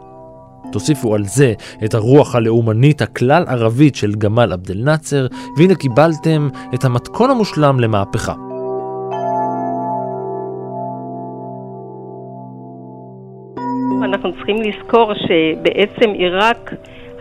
תוסיפו 0.72 1.16
על 1.16 1.24
זה 1.24 1.54
את 1.86 1.94
הרוח 1.94 2.36
הלאומנית 2.36 3.02
הכלל 3.02 3.44
ערבית 3.48 3.96
של 3.96 4.12
גמל 4.12 4.54
עבד 4.54 4.72
אל 4.72 4.82
נאצר, 4.84 5.28
והנה 5.58 5.76
קיבלתם 5.76 6.50
את 6.74 6.86
המתכון 6.86 7.30
המושלם 7.30 7.80
למהפכה. 7.80 8.34
אנחנו 14.04 14.34
צריכים 14.34 14.58
לזכור 14.62 15.14
שבעצם 15.14 16.10
עיראק 16.10 16.74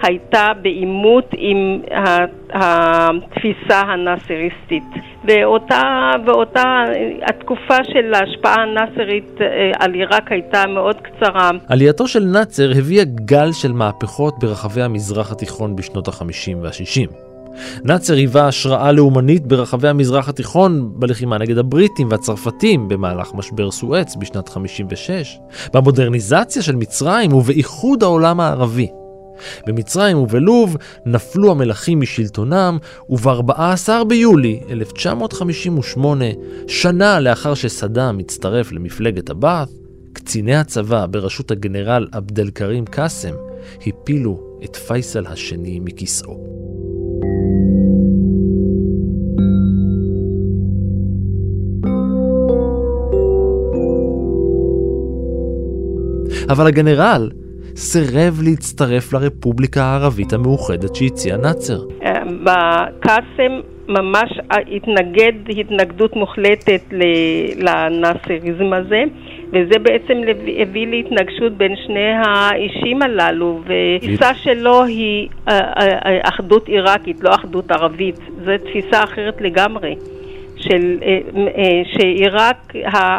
הייתה 0.02 0.46
בעימות 0.62 1.30
עם 1.36 1.80
התפיסה 2.52 3.80
הנאסריסטית. 3.80 4.84
ואותה, 5.24 6.10
ואותה, 6.26 6.84
התקופה 7.22 7.76
של 7.92 8.14
ההשפעה 8.14 8.54
הנאסרית 8.62 9.40
אה, 9.40 9.46
על 9.78 9.94
עיראק 9.94 10.32
הייתה 10.32 10.66
מאוד 10.66 10.96
קצרה. 10.96 11.50
עלייתו 11.68 12.08
של 12.08 12.24
נאצר 12.24 12.70
הביאה 12.78 13.04
גל 13.04 13.52
של 13.52 13.72
מהפכות 13.72 14.34
ברחבי 14.38 14.82
המזרח 14.82 15.32
התיכון 15.32 15.76
בשנות 15.76 16.08
ה-50 16.08 16.56
וה-60. 16.62 17.30
נאצר 17.84 18.14
היווה 18.14 18.48
השראה 18.48 18.92
לאומנית 18.92 19.46
ברחבי 19.46 19.88
המזרח 19.88 20.28
התיכון 20.28 20.92
בלחימה 20.94 21.38
נגד 21.38 21.58
הבריטים 21.58 22.08
והצרפתים 22.10 22.88
במהלך 22.88 23.34
משבר 23.34 23.70
סואץ 23.70 24.16
בשנת 24.16 24.48
56, 24.48 25.38
במודרניזציה 25.74 26.62
של 26.62 26.76
מצרים 26.76 27.32
ובאיחוד 27.32 28.02
העולם 28.02 28.40
הערבי. 28.40 28.88
במצרים 29.66 30.18
ובלוב 30.18 30.76
נפלו 31.06 31.50
המלכים 31.50 32.00
משלטונם, 32.00 32.78
וב-14 33.10 34.04
ביולי 34.08 34.60
1958, 34.70 36.24
שנה 36.68 37.20
לאחר 37.20 37.54
שסדאם 37.54 38.18
הצטרף 38.18 38.72
למפלגת 38.72 39.30
הבעת', 39.30 39.68
קציני 40.12 40.56
הצבא 40.56 41.06
בראשות 41.06 41.50
הגנרל 41.50 42.06
עבד 42.12 42.40
אל 42.40 42.50
כרים 42.54 42.84
קאסם 42.84 43.34
הפילו 43.86 44.58
את 44.64 44.76
פייסל 44.76 45.26
השני 45.26 45.80
מכיסאו. 45.80 46.50
אבל 56.48 56.66
הגנרל 56.66 57.30
סירב 57.76 58.40
להצטרף 58.42 59.12
לרפובליקה 59.12 59.82
הערבית 59.82 60.32
המאוחדת 60.32 60.94
שהציע 60.94 61.36
נאצר. 61.36 61.78
אה, 62.02 62.22
בקאסם 62.42 63.60
ממש 63.88 64.30
התנגד 64.50 65.32
התנגדות 65.58 66.16
מוחלטת 66.16 66.82
לנאצריזם 67.56 68.72
הזה. 68.72 69.04
וזה 69.52 69.78
בעצם 69.82 70.20
הביא 70.58 70.86
להתנגשות 70.86 71.52
בין 71.52 71.76
שני 71.86 72.12
האישים 72.24 73.02
הללו, 73.02 73.60
ותפיסה 73.64 74.34
שלו 74.34 74.84
היא 74.84 75.28
אה, 75.48 75.58
אה, 75.58 76.20
אחדות 76.22 76.68
עיראקית, 76.68 77.16
לא 77.24 77.34
אחדות 77.34 77.70
ערבית. 77.70 78.16
זו 78.44 78.52
תפיסה 78.64 79.04
אחרת 79.04 79.40
לגמרי. 79.40 79.94
של, 80.60 80.98
שעיראק, 81.92 82.72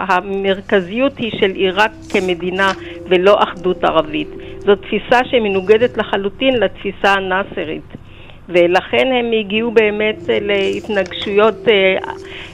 המרכזיות 0.09 1.17
היא 1.17 1.31
של 1.39 1.51
עיראק 1.51 1.91
כמדינה 2.09 2.71
ולא 3.09 3.43
אחדות 3.43 3.83
ערבית. 3.83 4.29
זו 4.59 4.75
תפיסה 4.75 5.19
שמנוגדת 5.31 5.97
לחלוטין 5.97 6.53
לתפיסה 6.59 7.13
הנאסרית. 7.13 8.01
ולכן 8.49 9.07
הם 9.19 9.31
הגיעו 9.39 9.71
באמת 9.71 10.29
אה, 10.29 10.37
להתנגשויות 10.41 11.67
אה, 11.67 12.11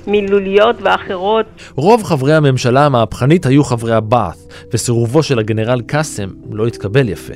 מילוליות 0.07 0.75
ואחרות. 0.81 1.45
רוב 1.75 2.03
חברי 2.03 2.33
הממשלה 2.33 2.85
המהפכנית 2.85 3.45
היו 3.45 3.63
חברי 3.63 3.93
הבעת', 3.93 4.37
וסירובו 4.73 5.23
של 5.23 5.39
הגנרל 5.39 5.81
קאסם 5.81 6.29
לא 6.51 6.67
התקבל 6.67 7.09
יפה. 7.09 7.33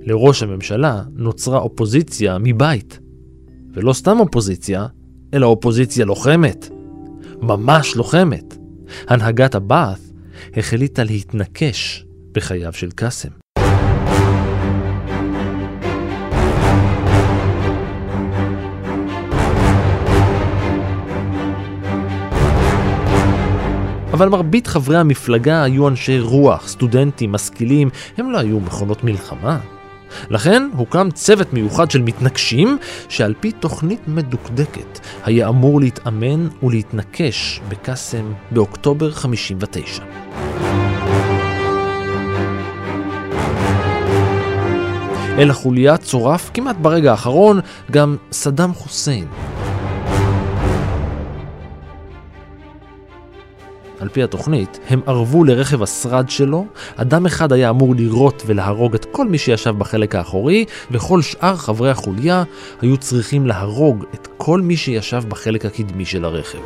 לראש 0.00 0.42
הממשלה 0.42 1.00
נוצרה 1.16 1.58
אופוזיציה 1.58 2.36
מבית. 2.40 2.98
ולא 3.74 3.92
סתם 3.92 4.20
אופוזיציה, 4.20 4.86
אלא 5.34 5.46
אופוזיציה 5.46 6.04
לוחמת. 6.04 6.68
ממש 7.40 7.96
לוחמת. 7.96 8.56
הנהגת 9.08 9.54
הבעת' 9.54 10.00
החליטה 10.56 11.04
להתנקש 11.04 12.04
בחייו 12.32 12.72
של 12.72 12.90
קאסם. 12.90 13.28
אבל 24.12 24.28
מרבית 24.28 24.66
חברי 24.66 24.96
המפלגה 24.96 25.62
היו 25.62 25.88
אנשי 25.88 26.20
רוח, 26.20 26.68
סטודנטים, 26.68 27.32
משכילים, 27.32 27.88
הם 28.16 28.30
לא 28.30 28.38
היו 28.38 28.60
מכונות 28.60 29.04
מלחמה. 29.04 29.58
לכן 30.30 30.68
הוקם 30.76 31.08
צוות 31.10 31.52
מיוחד 31.52 31.90
של 31.90 32.02
מתנגשים, 32.02 32.78
שעל 33.08 33.34
פי 33.40 33.52
תוכנית 33.52 34.00
מדוקדקת 34.08 35.00
היה 35.24 35.48
אמור 35.48 35.80
להתאמן 35.80 36.48
ולהתנקש 36.62 37.60
בקאסם 37.68 38.32
באוקטובר 38.50 39.10
59. 39.10 40.02
אל 45.38 45.50
החוליה 45.50 45.96
צורף 45.96 46.50
כמעט 46.54 46.76
ברגע 46.82 47.10
האחרון 47.10 47.60
גם 47.90 48.16
סדאם 48.32 48.74
חוסיין, 48.74 49.26
על 54.00 54.08
פי 54.08 54.22
התוכנית, 54.22 54.80
הם 54.88 55.00
ערבו 55.06 55.44
לרכב 55.44 55.82
השרד 55.82 56.30
שלו, 56.30 56.66
אדם 56.96 57.26
אחד 57.26 57.52
היה 57.52 57.70
אמור 57.70 57.94
לירות 57.94 58.42
ולהרוג 58.46 58.94
את 58.94 59.04
כל 59.04 59.28
מי 59.28 59.38
שישב 59.38 59.74
בחלק 59.78 60.14
האחורי, 60.14 60.64
וכל 60.90 61.22
שאר 61.22 61.56
חברי 61.56 61.90
החוליה 61.90 62.44
היו 62.80 62.96
צריכים 62.96 63.46
להרוג 63.46 64.04
את 64.14 64.28
כל 64.36 64.60
מי 64.60 64.76
שישב 64.76 65.22
בחלק 65.28 65.64
הקדמי 65.64 66.04
של 66.04 66.24
הרכב. 66.24 66.58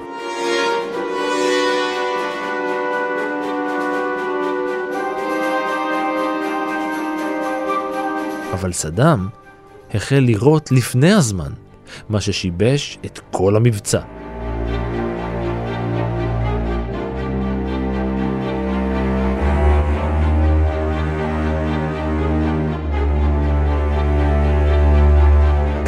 אבל 8.53 8.73
סדאם 8.73 9.29
החל 9.95 10.19
לירות 10.19 10.73
לפני 10.73 11.12
הזמן, 11.12 11.53
מה 12.09 12.21
ששיבש 12.21 12.99
את 13.07 13.21
כל 13.31 13.57
המבצע. 13.57 14.19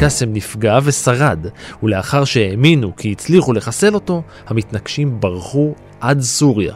קאסם 0.03 0.33
נפגע 0.33 0.77
ושרד, 0.85 1.39
ולאחר 1.83 2.23
שהאמינו 2.25 2.95
כי 2.95 3.11
הצליחו 3.11 3.53
לחסל 3.53 3.93
אותו, 3.93 4.21
המתנגשים 4.47 5.19
ברחו 5.19 5.73
עד 6.01 6.19
סוריה. 6.19 6.73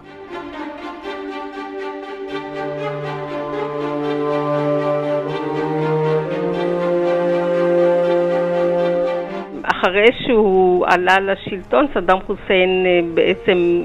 אחרי 9.63 10.07
שהוא 10.25 10.85
עלה 10.87 11.15
לשלטון, 11.19 11.85
סדאם 11.93 12.17
חוסיין 12.25 12.85
אה, 12.85 12.99
בעצם 13.13 13.81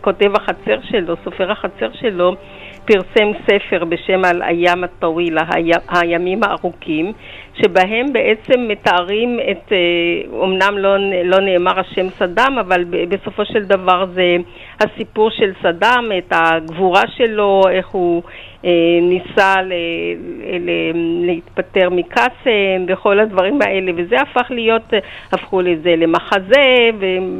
כותב 0.00 0.30
החצר 0.34 0.78
שלו, 0.90 1.16
סופר 1.24 1.52
החצר 1.52 1.90
שלו, 2.00 2.34
פרסם 2.88 3.30
ספר 3.46 3.84
בשם 3.84 4.24
על 4.24 4.42
איים 4.42 4.84
הטווילה, 4.84 5.42
הימים 5.88 6.40
הארוכים, 6.42 7.12
שבהם 7.54 8.12
בעצם 8.12 8.68
מתארים 8.68 9.38
את, 9.50 9.72
אומנם 10.32 10.74
אה, 10.74 10.80
לא, 10.80 10.96
לא 11.24 11.40
נאמר 11.40 11.80
השם 11.80 12.08
סדאם, 12.08 12.58
אבל 12.58 12.84
בסופו 12.84 13.44
של 13.44 13.64
דבר 13.64 14.06
זה 14.14 14.36
הסיפור 14.80 15.30
של 15.30 15.52
סדאם, 15.62 16.12
את 16.18 16.28
הגבורה 16.30 17.02
שלו, 17.16 17.62
איך 17.70 17.88
הוא 17.88 18.22
אה, 18.64 18.70
ניסה 19.02 19.62
ל, 19.62 19.72
ל, 20.60 20.70
להתפטר 21.26 21.90
מקאסם 21.90 22.84
וכל 22.88 23.20
הדברים 23.20 23.62
האלה, 23.62 23.92
וזה 23.96 24.20
הפך 24.20 24.50
להיות, 24.50 24.92
הפכו 25.32 25.60
לזה 25.60 25.96
למחזה 25.96 26.90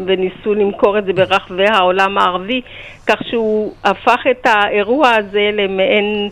וניסו 0.06 0.54
למכור 0.54 0.98
את 0.98 1.04
זה 1.04 1.12
ברחבי 1.12 1.66
העולם 1.68 2.18
הערבי, 2.18 2.60
כך 3.06 3.22
שהוא 3.30 3.72
הפך 3.84 4.20
את 4.30 4.46
האירוע 4.46 5.10
הזה 5.10 5.50
למעין 5.52 6.28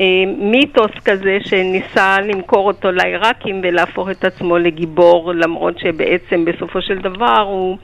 אה, 0.00 0.06
מיתוס 0.38 0.90
כזה 1.04 1.38
שניסה 1.44 2.16
למכור 2.20 2.66
אותו 2.66 2.92
לעיראקים 2.92 3.60
ולהפוך 3.62 4.10
את 4.10 4.24
עצמו 4.24 4.58
לגיבור, 4.58 5.32
למרות 5.34 5.78
שבעצם 5.78 6.44
בסופו 6.44 6.82
של 6.82 6.98
דבר 6.98 7.38
הוא... 7.40 7.76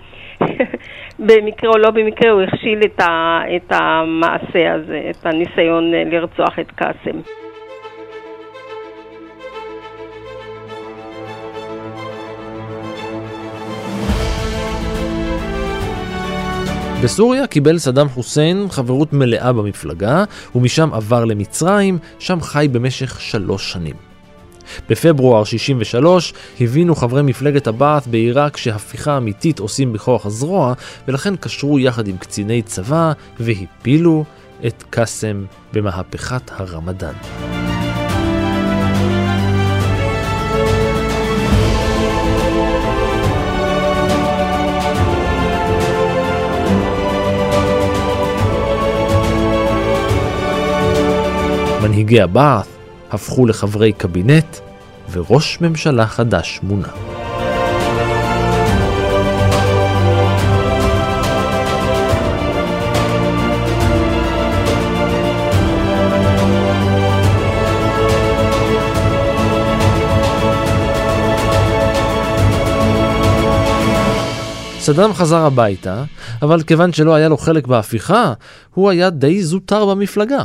במקרה 1.19 1.71
או 1.71 1.79
לא 1.79 1.91
במקרה 1.91 2.31
הוא 2.31 2.43
הכשיל 2.43 2.81
את, 2.85 3.01
ה, 3.01 3.41
את 3.57 3.73
המעשה 3.73 4.75
הזה, 4.75 5.01
את 5.11 5.27
הניסיון 5.27 5.95
אה, 5.95 6.03
לרצוח 6.05 6.59
את 6.59 6.71
קאסם. 6.71 7.21
בסוריה 17.03 17.47
קיבל 17.47 17.79
סדאם 17.79 18.09
חוסיין 18.09 18.67
חברות 18.71 19.13
מלאה 19.13 19.53
במפלגה, 19.53 20.25
ומשם 20.55 20.95
עבר 20.95 21.25
למצרים, 21.25 21.99
שם 22.19 22.41
חי 22.41 22.69
במשך 22.73 23.21
שלוש 23.21 23.73
שנים. 23.73 24.06
בפברואר 24.89 25.45
63 25.45 26.35
הבינו 26.61 26.95
חברי 26.95 27.23
מפלגת 27.23 27.67
הבעת' 27.67 28.07
בעיראק 28.07 28.57
שהפיכה 28.57 29.17
אמיתית 29.17 29.59
עושים 29.59 29.93
בכוח 29.93 30.27
הזרוע, 30.27 30.75
ולכן 31.09 31.37
קשרו 31.37 31.79
יחד 31.79 32.09
עם 32.09 32.17
קציני 32.17 32.63
צבא 32.63 33.13
והפילו 33.41 34.25
את 34.67 34.85
קאסם 34.91 35.45
במהפכת 35.73 36.51
הרמדאן. 36.51 37.15
מנהיגי 51.83 52.21
הבעת' 52.21 52.67
הפכו 53.11 53.47
לחברי 53.47 53.93
קבינט, 53.93 54.57
וראש 55.11 55.61
ממשלה 55.61 56.07
חדש 56.07 56.61
מונה. 56.63 56.89
סדאם 74.79 75.13
חזר 75.15 75.37
הביתה, 75.37 76.05
אבל 76.43 76.63
כיוון 76.63 76.93
שלא 76.93 77.15
היה 77.15 77.29
לו 77.29 77.37
חלק 77.37 77.67
בהפיכה, 77.67 78.33
הוא 78.75 78.91
היה 78.91 79.11
די 79.11 79.43
זוטר 79.43 79.87
במפלגה. 79.87 80.45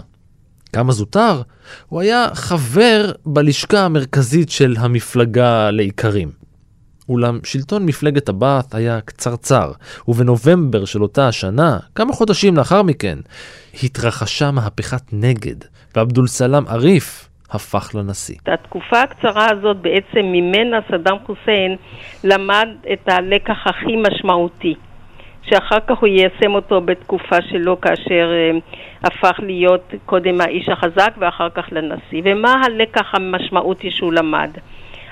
כמה 0.73 0.91
זוטר? 0.91 1.41
הוא 1.87 2.01
היה 2.01 2.27
חבר 2.33 3.11
בלשכה 3.25 3.85
המרכזית 3.85 4.49
של 4.49 4.75
המפלגה 4.79 5.71
לעיקרים. 5.71 6.29
אולם 7.09 7.39
שלטון 7.43 7.85
מפלגת 7.85 8.29
הבעת' 8.29 8.75
היה 8.75 9.01
קצרצר, 9.01 9.71
ובנובמבר 10.07 10.85
של 10.85 11.01
אותה 11.01 11.27
השנה, 11.27 11.79
כמה 11.95 12.13
חודשים 12.13 12.57
לאחר 12.57 12.83
מכן, 12.83 13.17
התרחשה 13.83 14.51
מהפכת 14.51 15.01
נגד, 15.13 15.55
ועבדול 15.95 16.27
סלאם 16.27 16.67
עריף 16.67 17.29
הפך 17.51 17.95
לנשיא. 17.95 18.35
התקופה 18.47 19.01
הקצרה 19.01 19.47
הזאת 19.51 19.77
בעצם 19.77 20.25
ממנה 20.25 20.77
סדאם 20.91 21.17
חוסיין 21.25 21.75
למד 22.23 22.67
את 22.93 23.09
הלקח 23.09 23.57
הכי 23.65 23.95
משמעותי. 23.95 24.75
שאחר 25.41 25.79
כך 25.87 25.97
הוא 25.97 26.07
יישם 26.07 26.55
אותו 26.55 26.81
בתקופה 26.81 27.41
שלו 27.41 27.81
כאשר 27.81 28.31
אה, 28.31 28.57
הפך 29.03 29.39
להיות 29.39 29.93
קודם 30.05 30.41
האיש 30.41 30.69
החזק 30.69 31.13
ואחר 31.17 31.49
כך 31.49 31.67
לנשיא. 31.71 32.21
ומה 32.25 32.61
הלקח 32.65 33.15
המשמעותי 33.15 33.91
שהוא 33.91 34.13
למד? 34.13 34.49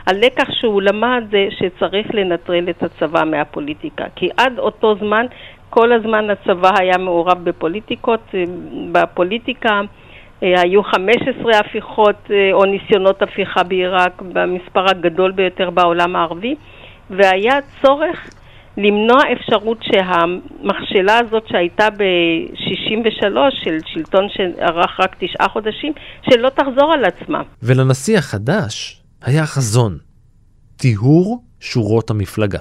הלקח 0.05 0.51
שהוא 0.51 0.81
למד 0.81 1.23
זה 1.31 1.47
שצריך 1.49 2.07
לנטרל 2.13 2.69
את 2.69 2.83
הצבא 2.83 3.23
מהפוליטיקה, 3.23 4.05
כי 4.15 4.29
עד 4.37 4.59
אותו 4.59 4.95
זמן, 4.95 5.25
כל 5.69 5.91
הזמן 5.91 6.29
הצבא 6.29 6.71
היה 6.79 6.97
מעורב 6.97 7.43
בפוליטיקות, 7.43 8.21
אה, 8.33 8.43
בפוליטיקה 8.91 9.81
אה, 10.43 10.61
היו 10.61 10.83
15 10.83 11.59
הפיכות 11.59 12.31
או 12.53 12.65
ניסיונות 12.65 13.21
הפיכה 13.21 13.63
בעיראק, 13.63 14.21
במספר 14.21 14.89
הגדול 14.89 15.31
ביותר 15.31 15.69
בעולם 15.69 16.15
הערבי, 16.15 16.55
והיה 17.09 17.59
צורך 17.81 18.29
למנוע 18.83 19.19
אפשרות 19.33 19.77
שהמכשלה 19.83 21.19
הזאת 21.19 21.43
שהייתה 21.47 21.89
ב-63 21.89 23.37
של 23.63 23.77
שלטון 23.93 24.27
שארך 24.29 24.99
רק 24.99 25.15
תשעה 25.19 25.49
חודשים, 25.49 25.93
שלא 26.29 26.49
תחזור 26.49 26.93
על 26.93 27.05
עצמה. 27.05 27.41
ולנשיא 27.63 28.17
החדש 28.17 29.01
היה 29.21 29.45
חזון, 29.45 29.97
טיהור 30.77 31.43
שורות 31.59 32.09
המפלגה. 32.09 32.59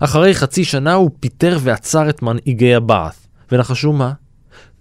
אחרי 0.00 0.34
חצי 0.34 0.64
שנה 0.64 0.94
הוא 0.94 1.10
פיטר 1.20 1.56
ועצר 1.60 2.08
את 2.08 2.22
מנהיגי 2.22 2.74
הבעת', 2.74 3.26
ונחשו 3.52 3.92
מה? 3.92 4.12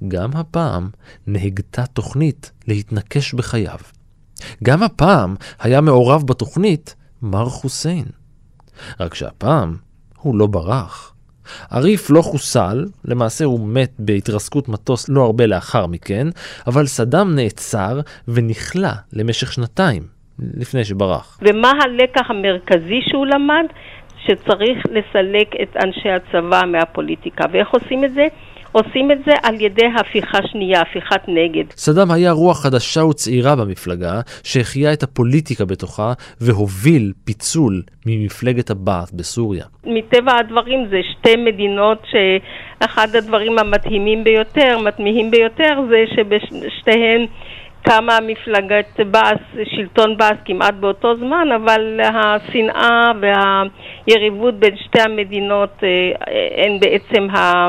גם 0.08 0.30
הפעם 0.34 0.90
נהגתה 1.28 1.86
תוכנית 1.86 2.52
להתנקש 2.68 3.34
בחייו. 3.34 3.80
גם 4.64 4.84
הפעם 4.84 5.36
היה 5.60 5.82
מעורב 5.82 6.24
בתוכנית 6.28 6.96
מר 7.22 7.46
חוסיין. 7.46 8.06
רק 9.00 9.14
שהפעם 9.14 9.76
הוא 10.22 10.36
לא 10.36 10.48
ברח. 10.48 11.14
עריף 11.72 12.10
לא 12.10 12.22
חוסל, 12.22 12.86
למעשה 13.06 13.46
הוא 13.46 13.60
מת 13.68 13.92
בהתרסקות 14.00 14.70
מטוס 14.70 15.10
לא 15.10 15.22
הרבה 15.22 15.46
לאחר 15.46 15.88
מכן, 15.88 16.28
אבל 16.68 16.86
סדאם 16.86 17.36
נעצר 17.36 18.00
ונכלא 18.28 18.90
למשך 19.14 19.54
שנתיים, 19.54 20.04
לפני 20.40 20.86
שברח. 20.86 21.40
ומה 21.42 21.72
הלקח 21.84 22.30
המרכזי 22.30 23.00
שהוא 23.10 23.26
למד? 23.26 23.66
שצריך 24.26 24.78
לסלק 24.86 25.48
את 25.64 25.78
אנשי 25.84 26.10
הצבא 26.10 26.62
מהפוליטיקה. 26.68 27.46
ואיך 27.52 27.70
עושים 27.70 28.04
את 28.04 28.14
זה? 28.14 28.28
עושים 28.72 29.12
את 29.12 29.18
זה 29.26 29.32
על 29.44 29.62
ידי 29.62 29.86
הפיכה 30.00 30.38
שנייה, 30.52 30.82
הפיכת 30.82 31.22
נגד. 31.28 31.64
סדאם 31.72 32.12
היה 32.12 32.32
רוח 32.32 32.64
חדשה 32.64 33.06
וצעירה 33.06 33.56
במפלגה, 33.56 34.22
שהחיה 34.44 34.94
את 34.94 35.04
הפוליטיקה 35.04 35.66
בתוכה 35.66 36.14
והוביל 36.42 37.14
פיצול 37.26 37.82
ממפלגת 38.06 38.70
הבעת' 38.70 39.14
בסוריה. 39.14 39.66
מטבע 39.84 40.38
הדברים 40.38 40.88
זה 40.90 41.00
שתי 41.12 41.36
מדינות 41.36 42.02
שאחד 42.12 43.16
הדברים 43.16 43.60
המדהימים 43.60 44.24
ביותר, 44.24 44.78
מתמיהים 44.86 45.32
ביותר, 45.32 45.80
זה 45.90 46.04
שבשתיהן 46.16 47.26
קמה 47.84 48.20
מפלגת 48.28 49.00
באס, 49.12 49.66
שלטון 49.76 50.18
באס 50.18 50.38
כמעט 50.46 50.74
באותו 50.74 51.18
זמן, 51.18 51.48
אבל 51.56 52.00
השנאה 52.04 53.12
והיריבות 53.22 54.60
בין 54.60 54.78
שתי 54.78 55.02
המדינות 55.02 55.84
אה, 55.84 56.66
הן 56.66 56.80
בעצם 56.80 57.30
ה... 57.30 57.68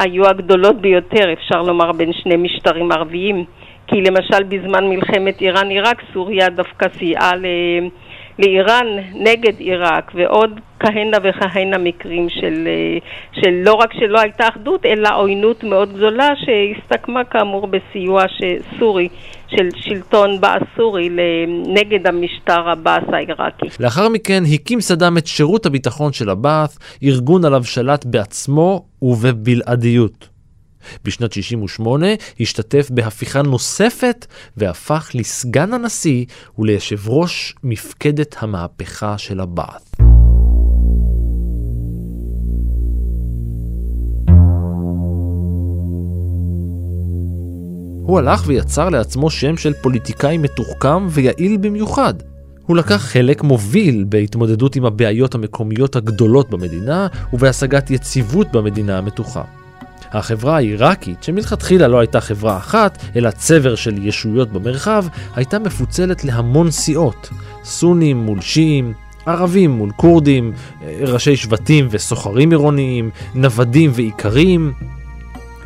היו 0.00 0.26
הגדולות 0.26 0.80
ביותר, 0.80 1.32
אפשר 1.32 1.62
לומר, 1.62 1.92
בין 1.92 2.12
שני 2.12 2.36
משטרים 2.36 2.92
ערביים. 2.92 3.44
כי 3.86 3.96
למשל 4.00 4.42
בזמן 4.42 4.88
מלחמת 4.88 5.40
איראן-עיראק, 5.40 6.02
סוריה 6.12 6.48
דווקא 6.48 6.86
סייעה. 6.98 7.32
לאיראן 8.38 8.86
נגד 9.14 9.58
עיראק, 9.58 10.12
ועוד 10.14 10.60
כהנה 10.80 11.18
וכהנה 11.22 11.78
מקרים 11.78 12.28
של, 12.28 12.68
אה, 12.68 12.98
של 13.42 13.50
לא 13.50 13.74
רק 13.74 13.92
שלא 13.92 14.20
הייתה 14.20 14.48
אחדות, 14.48 14.86
אלא 14.86 15.08
עוינות 15.16 15.64
מאוד 15.64 15.92
גדולה 15.96 16.28
שהסתכמה 16.36 17.24
כאמור 17.24 17.66
בסיוע 17.66 18.24
סורי 18.78 19.08
של 19.50 19.68
שלטון 19.76 20.40
בעס 20.40 20.62
סורי 20.76 21.08
נגד 21.66 22.06
המשטר 22.06 22.68
הבעס 22.68 23.04
העיראקי. 23.12 23.66
לאחר 23.80 24.08
מכן 24.08 24.42
הקים 24.54 24.80
סדאם 24.80 25.18
את 25.18 25.26
שירות 25.26 25.66
הביטחון 25.66 26.12
של 26.12 26.30
הבעת', 26.30 26.78
ארגון 27.02 27.44
עליו 27.44 27.64
שלט 27.64 28.04
בעצמו 28.04 28.84
ובבלעדיות. 29.02 30.28
בשנת 31.04 31.32
68 31.32 32.06
השתתף 32.40 32.90
בהפיכה 32.90 33.42
נוספת 33.42 34.26
והפך 34.56 35.10
לסגן 35.14 35.72
הנשיא 35.72 36.24
וליושב 36.58 37.08
ראש 37.08 37.54
מפקדת 37.64 38.36
המהפכה 38.40 39.18
של 39.18 39.40
הבעת'. 39.40 39.89
הוא 48.10 48.18
הלך 48.18 48.42
ויצר 48.46 48.88
לעצמו 48.88 49.30
שם 49.30 49.56
של 49.56 49.72
פוליטיקאי 49.72 50.38
מתוחכם 50.38 51.06
ויעיל 51.10 51.56
במיוחד. 51.56 52.14
הוא 52.66 52.76
לקח 52.76 52.96
חלק 52.96 53.42
מוביל 53.42 54.04
בהתמודדות 54.08 54.76
עם 54.76 54.84
הבעיות 54.84 55.34
המקומיות 55.34 55.96
הגדולות 55.96 56.50
במדינה 56.50 57.06
ובהשגת 57.32 57.90
יציבות 57.90 58.52
במדינה 58.52 58.98
המתוחה. 58.98 59.42
החברה 60.12 60.56
העיראקית, 60.56 61.22
שמלכתחילה 61.22 61.88
לא 61.88 61.98
הייתה 61.98 62.20
חברה 62.20 62.56
אחת, 62.56 62.98
אלא 63.16 63.30
צבר 63.30 63.74
של 63.74 64.06
ישויות 64.06 64.52
במרחב, 64.52 65.04
הייתה 65.34 65.58
מפוצלת 65.58 66.24
להמון 66.24 66.70
סיעות, 66.70 67.28
סונים 67.64 68.16
מול 68.16 68.40
שיעים, 68.40 68.92
ערבים 69.26 69.70
מול 69.70 69.90
כורדים, 69.96 70.52
ראשי 71.00 71.36
שבטים 71.36 71.88
וסוחרים 71.90 72.50
עירוניים, 72.50 73.10
נוודים 73.34 73.90
ואיכרים. 73.94 74.72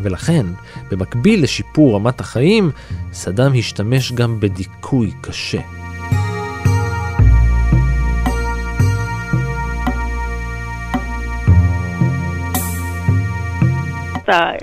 ולכן, 0.00 0.46
במקביל 0.90 1.42
לשיפור 1.42 1.96
רמת 1.96 2.20
החיים, 2.20 2.70
סדאם 3.12 3.52
השתמש 3.58 4.12
גם 4.12 4.40
בדיכוי 4.40 5.10
קשה. 5.20 5.60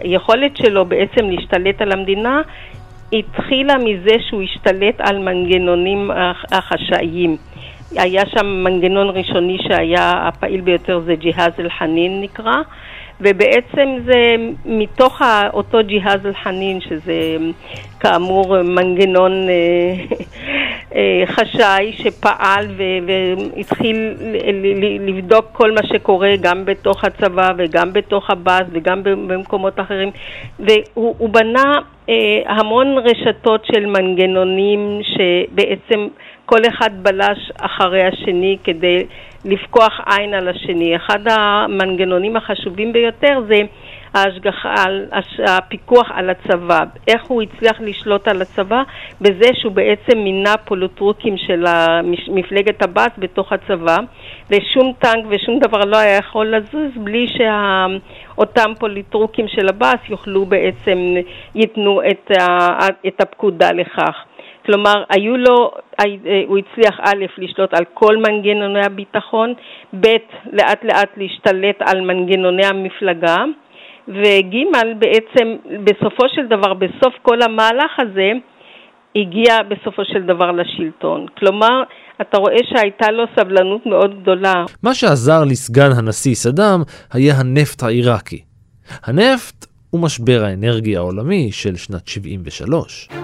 היכולת 0.04 0.58
שלו 0.58 0.86
בעצם 0.86 1.26
להשתלט 1.26 1.82
על 1.82 1.92
המדינה 1.92 2.42
התחילה 3.14 3.78
מזה 3.78 4.16
שהוא 4.30 4.42
השתלט 4.42 4.96
על 5.00 5.20
מנגנונים 5.20 6.12
החשאיים. 6.52 7.38
היה 7.92 8.26
שם 8.26 8.46
מנגנון 8.46 9.10
ראשוני 9.10 9.58
שהיה 9.68 10.28
הפעיל 10.28 10.62
ביותר, 10.62 11.00
זה 11.00 11.16
ג'יהאז 11.16 11.52
אל-חנין 11.60 12.22
נקרא, 12.22 12.56
ובעצם 13.22 13.98
זה 14.06 14.36
מתוך 14.66 15.22
אותו 15.54 15.78
ג'יהאז 15.88 16.26
אל-חנין, 16.26 16.82
שזה 16.82 17.38
כאמור 18.00 18.64
מנגנון 18.64 19.32
אה, 19.50 20.16
אה, 20.96 21.24
חשאי 21.28 21.94
שפעל 21.94 22.68
והתחיל 22.78 24.14
לבדוק 25.00 25.46
כל 25.52 25.72
מה 25.72 25.84
שקורה 25.84 26.36
גם 26.42 26.66
בתוך 26.66 27.04
הצבא 27.04 27.50
וגם 27.58 27.94
בתוך 27.94 28.30
הבאז 28.30 28.66
וגם 28.72 29.04
במקומות 29.04 29.80
אחרים, 29.80 30.12
והוא 30.60 31.30
בנה 31.30 31.80
אה, 32.10 32.42
המון 32.46 32.98
רשתות 32.98 33.66
של 33.66 33.86
מנגנונים 33.86 35.00
שבעצם 35.04 36.08
כל 36.46 36.62
אחד 36.68 36.90
בלש 37.04 37.52
אחרי 37.60 38.04
השני 38.04 38.58
כדי 38.64 39.06
לפקוח 39.46 40.00
עין 40.06 40.34
על 40.34 40.48
השני. 40.48 40.96
אחד 40.96 41.20
המנגנונים 41.28 42.36
החשובים 42.36 42.94
ביותר 42.94 43.42
זה 43.48 43.62
ההשגחה, 44.14 44.74
הפיקוח 45.48 46.12
על 46.14 46.30
הצבא. 46.30 46.84
איך 47.08 47.24
הוא 47.26 47.42
הצליח 47.42 47.82
לשלוט 47.82 48.28
על 48.28 48.42
הצבא? 48.42 48.84
בזה 49.22 49.50
שהוא 49.54 49.72
בעצם 49.72 50.18
מינה 50.18 50.58
פוליטרוקים 50.66 51.38
של 51.38 51.66
מפלגת 52.28 52.84
הבאס 52.84 53.12
בתוך 53.18 53.54
הצבא, 53.54 53.98
ושום 54.50 54.94
טנק 55.00 55.26
ושום 55.30 55.60
דבר 55.60 55.86
לא 55.86 55.98
היה 55.98 56.18
יכול 56.18 56.56
לזוז 56.56 56.92
בלי 56.96 57.28
שאותם 57.28 58.72
פוליטרוקים 58.80 59.48
של 59.48 59.70
הבאס 59.70 60.00
יוכלו 60.10 60.46
בעצם, 60.46 60.98
ייתנו 61.56 62.02
את, 62.12 62.32
את 63.08 63.22
הפקודה 63.22 63.72
לכך. 63.72 64.16
כלומר, 64.66 65.04
היו 65.10 65.38
לו, 65.38 65.72
אה, 66.00 66.06
הוא 66.48 66.58
הצליח 66.58 67.00
א', 67.00 67.26
לשלוט 67.38 67.74
על 67.74 67.86
כל 67.94 68.18
מנגנוני 68.18 68.86
הביטחון, 68.86 69.54
ב', 70.02 70.08
לאט 70.52 70.84
לאט 70.84 71.10
להשתלט 71.18 71.76
על 71.80 72.02
מנגנוני 72.02 72.66
המפלגה, 72.66 73.38
וג', 74.08 74.56
בעצם 75.00 75.56
בסופו 75.84 76.30
של 76.36 76.48
דבר, 76.48 76.74
בסוף 76.74 77.14
כל 77.22 77.42
המהלך 77.42 77.92
הזה, 78.00 78.32
הגיע 79.16 79.58
בסופו 79.70 80.02
של 80.06 80.22
דבר 80.22 80.52
לשלטון. 80.52 81.26
כלומר, 81.38 81.84
אתה 82.22 82.38
רואה 82.38 82.58
שהייתה 82.70 83.12
לו 83.12 83.24
סבלנות 83.40 83.86
מאוד 83.86 84.22
גדולה. 84.22 84.66
מה 84.84 84.94
שעזר 84.94 85.44
לסגן 85.44 85.92
הנשיא 85.98 86.36
סדאם 86.36 86.82
היה 87.14 87.34
הנפט 87.40 87.84
העיראקי. 87.84 88.42
הנפט 89.04 89.66
הוא 89.90 90.02
משבר 90.02 90.44
האנרגיה 90.46 91.00
העולמי 91.00 91.52
של 91.52 91.76
שנת 91.76 92.08
73. 92.08 93.21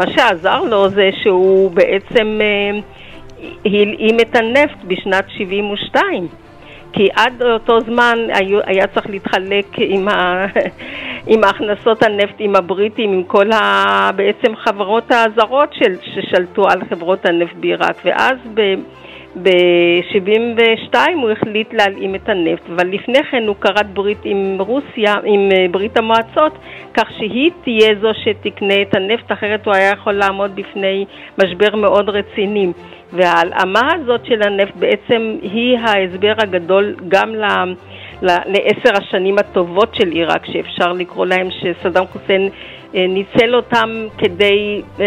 מה 0.00 0.06
שעזר 0.12 0.60
לו 0.60 0.88
זה 0.88 1.10
שהוא 1.22 1.70
בעצם 1.70 2.40
אה, 2.40 2.78
הלאים 3.64 4.20
את 4.20 4.36
הנפט 4.36 4.78
בשנת 4.86 5.24
72. 5.28 6.28
כי 6.92 7.08
עד 7.14 7.42
אותו 7.42 7.80
זמן 7.80 8.18
היה, 8.66 8.86
צריך 8.86 9.10
להתחלק 9.10 9.66
עם, 9.78 10.08
ה, 10.08 10.46
עם 11.32 11.44
הכנסות 11.44 12.02
הנפט, 12.02 12.34
עם 12.38 12.56
הבריטים, 12.56 13.12
עם 13.12 13.22
כל 13.22 13.52
ה, 13.52 14.10
בעצם 14.16 14.56
חברות 14.56 15.04
הזרות 15.10 15.68
של, 15.72 15.96
ששלטו 16.02 16.68
על 16.68 16.80
חברות 16.90 17.26
הנפט 17.26 17.54
בעיראק, 17.60 17.96
ואז 18.04 18.36
ב, 18.54 18.74
ב-72 19.42 20.96
הוא 21.14 21.30
החליט 21.30 21.72
להלאים 21.72 22.14
את 22.14 22.28
הנפט, 22.28 22.62
אבל 22.74 22.86
לפני 22.88 23.24
כן 23.30 23.46
הוא 23.46 23.56
כרת 23.60 23.90
ברית 23.94 24.18
עם 24.24 24.56
רוסיה, 24.58 25.14
עם 25.24 25.48
אה, 25.52 25.66
ברית 25.70 25.96
המועצות, 25.96 26.58
כך 26.94 27.10
שהיא 27.18 27.50
תהיה 27.64 27.94
זו 28.00 28.08
שתקנה 28.24 28.82
את 28.82 28.94
הנפט, 28.94 29.32
אחרת 29.32 29.66
הוא 29.66 29.74
היה 29.74 29.90
יכול 29.90 30.12
לעמוד 30.12 30.56
בפני 30.56 31.04
משבר 31.44 31.76
מאוד 31.76 32.08
רציני. 32.08 32.72
וההלאמה 33.12 33.94
הזאת 33.94 34.26
של 34.26 34.42
הנפט 34.42 34.76
בעצם 34.76 35.36
היא 35.42 35.78
ההסבר 35.78 36.34
הגדול 36.38 36.94
גם 37.08 37.34
ל... 37.34 37.44
לעשר 38.22 38.96
השנים 38.96 39.38
הטובות 39.38 39.94
של 39.94 40.08
עיראק, 40.08 40.46
שאפשר 40.46 40.92
לקרוא 40.92 41.26
להם 41.26 41.48
שסדאם 41.50 42.06
חוסיין 42.06 42.48
ניצל 42.94 43.54
אותם 43.54 44.06
כדי, 44.18 44.82
אה, 45.00 45.06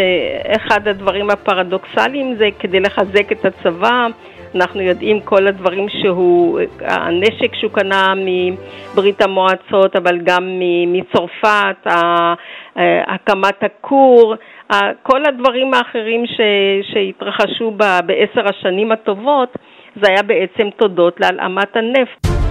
אחד 0.55 0.87
הדברים 0.87 1.29
הפרדוקסליים 1.29 2.35
זה 2.35 2.49
כדי 2.59 2.79
לחזק 2.79 3.31
את 3.31 3.45
הצבא. 3.45 4.07
אנחנו 4.55 4.81
יודעים 4.81 5.19
כל 5.19 5.47
הדברים 5.47 5.89
שהוא, 5.89 6.59
הנשק 6.81 7.55
שהוא 7.55 7.71
קנה 7.71 8.13
מברית 8.15 9.21
המועצות, 9.21 9.95
אבל 9.95 10.19
גם 10.23 10.59
מצרפת, 10.87 11.87
אה, 11.87 12.33
הקמת 13.07 13.63
הכור, 13.63 14.35
כל 15.03 15.25
הדברים 15.25 15.73
האחרים 15.73 16.23
שהתרחשו 16.93 17.71
בעשר 18.05 18.47
השנים 18.47 18.91
הטובות, 18.91 19.57
זה 19.95 20.07
היה 20.09 20.23
בעצם 20.23 20.69
תודות 20.77 21.19
להלאמת 21.19 21.77
הנפט. 21.77 22.42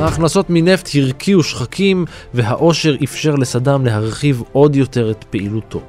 ההכנסות 0.00 0.46
מנפט 0.50 0.88
הרקיעו 0.94 1.42
שחקים 1.42 2.04
והעושר 2.34 2.96
אפשר 3.04 3.34
לסדאם 3.34 3.86
להרחיב 3.86 4.42
עוד 4.52 4.76
יותר 4.76 5.10
את 5.10 5.24
פעילותו. 5.30 5.80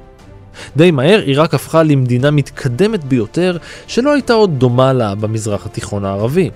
די 0.76 0.90
מהר 0.90 1.20
עיראק 1.20 1.54
הפכה 1.54 1.82
למדינה 1.82 2.30
מתקדמת 2.30 3.04
ביותר 3.04 3.56
שלא 3.86 4.12
הייתה 4.12 4.32
עוד 4.32 4.58
דומה 4.58 4.92
לה 4.92 5.14
במזרח 5.14 5.66
התיכון 5.66 6.04
הערבי. 6.04 6.50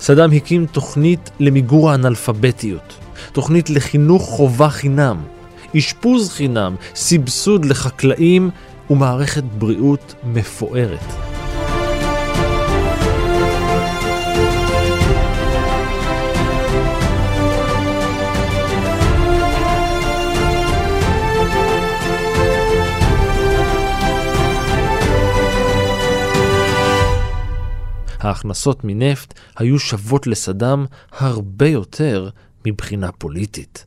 סדאם 0.00 0.32
הקים 0.32 0.66
תוכנית 0.66 1.30
למיגור 1.40 1.90
האנאלפביתיות, 1.90 2.94
תוכנית 3.32 3.70
לחינוך 3.70 4.22
חובה 4.22 4.68
חינם, 4.68 5.16
אשפוז 5.78 6.30
חינם, 6.30 6.74
סבסוד 6.94 7.64
לחקלאים 7.64 8.50
ומערכת 8.90 9.44
בריאות 9.58 10.14
מפוארת. 10.24 11.39
ההכנסות 28.30 28.84
מנפט 28.84 29.34
היו 29.56 29.78
שוות 29.78 30.26
לסדאם 30.26 30.84
הרבה 31.18 31.68
יותר 31.68 32.28
מבחינה 32.66 33.12
פוליטית. 33.12 33.86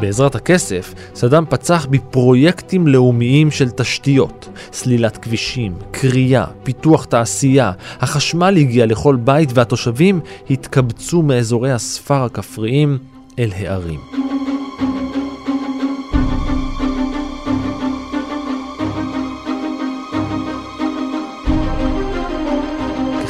בעזרת 0.00 0.34
הכסף, 0.34 0.94
סדאם 1.14 1.44
פצח 1.46 1.86
בפרויקטים 1.90 2.86
לאומיים 2.86 3.50
של 3.50 3.70
תשתיות, 3.70 4.48
סלילת 4.72 5.16
כבישים, 5.16 5.74
קריאה, 5.90 6.44
פיתוח 6.62 7.04
תעשייה, 7.04 7.72
החשמל 8.00 8.56
הגיע 8.56 8.86
לכל 8.86 9.16
בית 9.16 9.48
והתושבים 9.54 10.20
התקבצו 10.50 11.22
מאזורי 11.22 11.72
הספר 11.72 12.24
הכפריים 12.24 12.98
אל 13.38 13.50
הערים. 13.56 14.00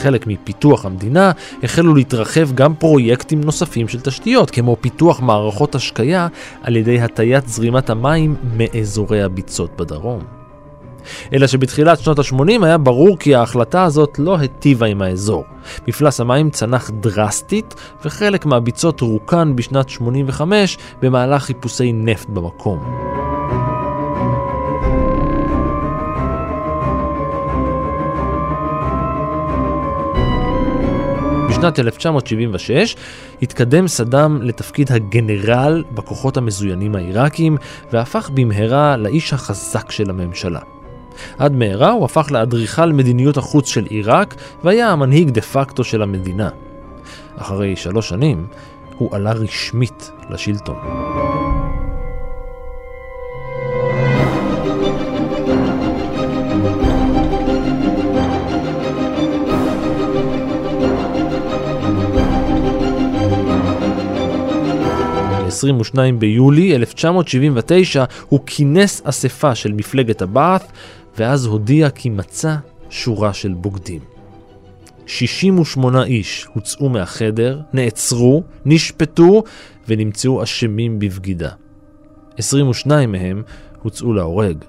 כחלק 0.03 0.27
מפיתוח 0.27 0.87
המדינה, 0.87 1.31
החלו 1.63 1.95
להתרחב 1.95 2.53
גם 2.55 2.75
פרויקטים 2.75 3.41
נוספים 3.41 3.89
של 3.89 4.01
תשתיות, 4.01 4.51
כמו 4.51 4.77
פיתוח 4.81 5.21
מערכות 5.21 5.75
השקיה 5.75 6.29
על 6.63 6.77
ידי 6.77 7.01
הטיית 7.01 7.49
זרימת 7.49 7.91
המים 7.91 8.37
מאזורי 8.57 9.23
הביצות 9.23 9.77
בדרום. 9.77 10.42
אלא 11.33 11.47
שבתחילת 11.47 12.01
שנות 12.01 12.19
ה-80 12.19 12.65
היה 12.65 12.79
ברור 12.79 13.19
כי 13.19 13.35
ההחלטה 13.35 13.85
הזאת 13.85 14.19
לא 14.19 14.39
היטיבה 14.39 14.87
עם 14.87 15.03
האזור. 15.03 15.45
מפלס 15.89 16.21
המים 16.21 16.51
צנח 16.51 16.91
דרסטית, 16.91 17.75
וחלק 18.05 18.47
מהביצות 18.47 19.01
רוקן 19.01 19.57
בשנת 19.57 19.89
85 19.89 20.79
במהלך 21.03 21.43
חיפושי 21.43 21.93
נפט 21.93 22.29
במקום. 22.29 23.03
בשנת 31.63 31.79
1976 31.79 32.97
התקדם 33.43 33.89
סדאם 33.89 34.43
לתפקיד 34.43 34.93
הגנרל 34.93 35.85
בכוחות 35.95 36.37
המזוינים 36.37 36.95
העיראקים 36.95 37.57
והפך 37.93 38.31
במהרה 38.35 38.97
לאיש 38.97 39.33
החזק 39.33 39.91
של 39.91 40.11
הממשלה. 40.11 40.61
עד 41.39 41.53
מהרה 41.53 41.91
הוא 41.91 42.05
הפך 42.05 42.29
לאדריכל 42.31 42.93
מדיניות 42.93 43.37
החוץ 43.37 43.69
של 43.69 43.85
עיראק 43.85 44.35
והיה 44.65 44.91
המנהיג 44.91 45.31
דה 45.31 45.41
פקטו 45.41 45.85
של 45.85 46.03
המדינה. 46.03 46.49
אחרי 47.37 47.77
שלוש 47.77 48.09
שנים 48.09 48.47
הוא 48.99 49.17
עלה 49.17 49.33
רשמית 49.33 50.11
לשלטון. 50.31 50.77
22 65.53 66.19
ביולי 66.19 66.77
1979 66.77 68.05
הוא 68.29 68.41
כינס 68.47 69.03
אספה 69.05 69.55
של 69.55 69.73
מפלגת 69.73 70.23
הבעת' 70.23 70.73
ואז 71.17 71.47
הודיע 71.47 71.91
כי 71.91 72.11
מצא 72.11 72.57
שורה 72.91 73.33
של 73.33 73.53
בוגדים. 73.53 74.01
68 75.07 76.05
איש 76.05 76.47
הוצאו 76.55 76.89
מהחדר, 76.89 77.61
נעצרו, 77.73 78.43
נשפטו 78.65 79.43
ונמצאו 79.89 80.43
אשמים 80.43 80.99
בבגידה. 80.99 81.51
22 82.39 83.13
מהם 83.13 83.43
הוצאו 83.83 84.13
להורג. 84.13 84.65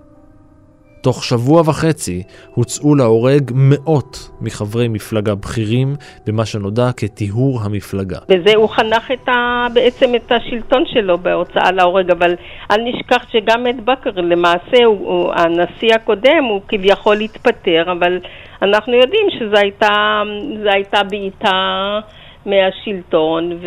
תוך 1.04 1.24
שבוע 1.24 1.62
וחצי 1.62 2.24
הוצאו 2.56 2.96
להורג 2.96 3.52
מאות 3.56 4.30
מחברי 4.42 4.88
מפלגה 4.88 5.36
בכירים 5.36 5.96
במה 6.26 6.46
שנודע 6.46 6.90
כטיהור 6.98 7.60
המפלגה. 7.64 8.18
בזה 8.30 8.56
הוא 8.56 8.70
חנך 8.70 9.12
את 9.12 9.30
ה... 9.30 9.68
בעצם 9.74 10.16
את 10.16 10.32
השלטון 10.32 10.84
שלו 10.86 11.18
בהוצאה 11.18 11.72
להורג, 11.72 12.12
אבל 12.12 12.34
אל 12.72 12.82
נשכח 12.84 13.26
שגם 13.32 13.68
את 13.68 13.86
בכר 13.86 14.22
למעשה, 14.22 14.86
הוא, 14.86 15.08
הוא, 15.08 15.34
הנשיא 15.36 15.96
הקודם, 15.96 16.44
הוא 16.50 16.62
כביכול 16.68 17.18
התפטר, 17.22 17.92
אבל 17.92 18.20
אנחנו 18.62 18.94
יודעים 18.94 19.28
שזו 19.40 19.58
הייתה, 19.58 20.22
הייתה 20.66 21.04
בעיטה 21.04 22.00
מהשלטון, 22.46 23.60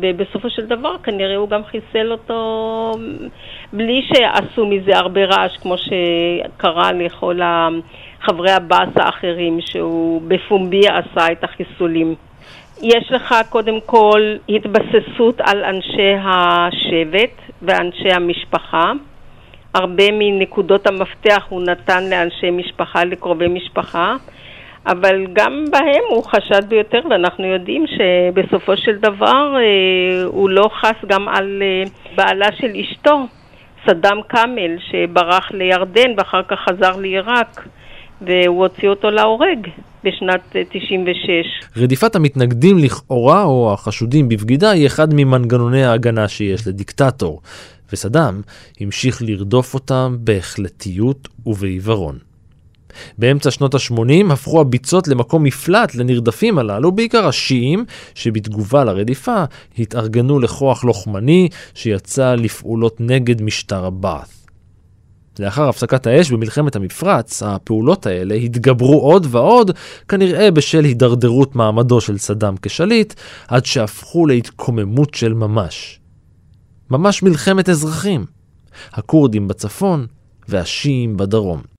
ובסופו 0.00 0.50
של 0.50 0.66
דבר 0.66 0.98
כנראה 1.02 1.36
הוא 1.36 1.48
גם 1.48 1.64
חיסל 1.64 2.12
אותו 2.12 2.92
בלי 3.72 4.02
שעשו 4.12 4.66
מזה 4.66 4.96
הרבה 4.96 5.24
רעש, 5.24 5.56
כמו 5.56 5.74
שקרה 5.78 6.92
לכל 6.92 7.40
חברי 8.20 8.50
הבאס 8.50 8.88
האחרים, 8.96 9.58
שהוא 9.60 10.22
בפומבי 10.28 10.80
עשה 10.88 11.32
את 11.32 11.44
החיסולים. 11.44 12.14
יש 12.82 13.12
לך 13.12 13.34
קודם 13.48 13.80
כל 13.86 14.36
התבססות 14.48 15.40
על 15.40 15.64
אנשי 15.64 16.14
השבט 16.24 17.40
ואנשי 17.62 18.12
המשפחה. 18.12 18.92
הרבה 19.74 20.04
מנקודות 20.12 20.86
המפתח 20.86 21.46
הוא 21.48 21.62
נתן 21.62 22.10
לאנשי 22.10 22.50
משפחה, 22.50 23.04
לקרובי 23.04 23.48
משפחה, 23.48 24.16
אבל 24.86 25.26
גם 25.32 25.64
בהם 25.70 26.02
הוא 26.10 26.24
חשד 26.24 26.68
ביותר, 26.68 27.00
ואנחנו 27.10 27.44
יודעים 27.44 27.84
שבסופו 27.86 28.76
של 28.76 28.96
דבר 28.96 29.54
אה, 29.56 30.24
הוא 30.24 30.50
לא 30.50 30.70
חס 30.80 31.04
גם 31.06 31.28
על 31.28 31.62
אה, 31.62 31.90
בעלה 32.16 32.46
של 32.60 32.70
אשתו, 32.80 33.26
סדאם 33.86 34.22
כאמל, 34.28 34.76
שברח 34.90 35.52
לירדן 35.52 36.10
ואחר 36.16 36.42
כך 36.48 36.58
חזר 36.68 36.96
לעיראק, 36.96 37.68
והוא 38.20 38.62
הוציא 38.62 38.88
אותו 38.88 39.10
להורג 39.10 39.68
בשנת 40.04 40.56
96. 40.70 41.28
אה, 41.28 41.82
רדיפת 41.82 42.16
המתנגדים 42.16 42.78
לכאורה 42.78 43.44
או 43.44 43.72
החשודים 43.72 44.28
בבגידה 44.28 44.70
היא 44.70 44.86
אחד 44.86 45.14
ממנגנוני 45.14 45.84
ההגנה 45.84 46.28
שיש 46.28 46.66
לדיקטטור, 46.66 47.40
וסדאם 47.92 48.40
המשיך 48.80 49.22
לרדוף 49.22 49.74
אותם 49.74 50.16
בהחלטיות 50.20 51.28
ובעיוורון. 51.46 52.27
באמצע 53.18 53.50
שנות 53.50 53.74
ה-80 53.74 54.32
הפכו 54.32 54.60
הביצות 54.60 55.08
למקום 55.08 55.42
מפלט 55.42 55.94
לנרדפים 55.94 56.58
הללו, 56.58 56.92
בעיקר 56.92 57.26
השיעים, 57.26 57.84
שבתגובה 58.14 58.84
לרדיפה 58.84 59.44
התארגנו 59.78 60.38
לכוח 60.38 60.84
לוחמני 60.84 61.48
שיצא 61.74 62.34
לפעולות 62.34 63.00
נגד 63.00 63.42
משטר 63.42 63.84
הבאת'. 63.84 64.38
לאחר 65.38 65.68
הפסקת 65.68 66.06
האש 66.06 66.30
במלחמת 66.30 66.76
המפרץ, 66.76 67.42
הפעולות 67.42 68.06
האלה 68.06 68.34
התגברו 68.34 69.00
עוד 69.00 69.26
ועוד, 69.30 69.70
כנראה 70.08 70.50
בשל 70.50 70.84
הידרדרות 70.84 71.56
מעמדו 71.56 72.00
של 72.00 72.18
סדאם 72.18 72.54
כשליט, 72.62 73.14
עד 73.48 73.66
שהפכו 73.66 74.26
להתקוממות 74.26 75.14
של 75.14 75.34
ממש. 75.34 76.00
ממש 76.90 77.22
מלחמת 77.22 77.68
אזרחים. 77.68 78.26
הכורדים 78.92 79.48
בצפון 79.48 80.06
והשיעים 80.48 81.16
בדרום. 81.16 81.77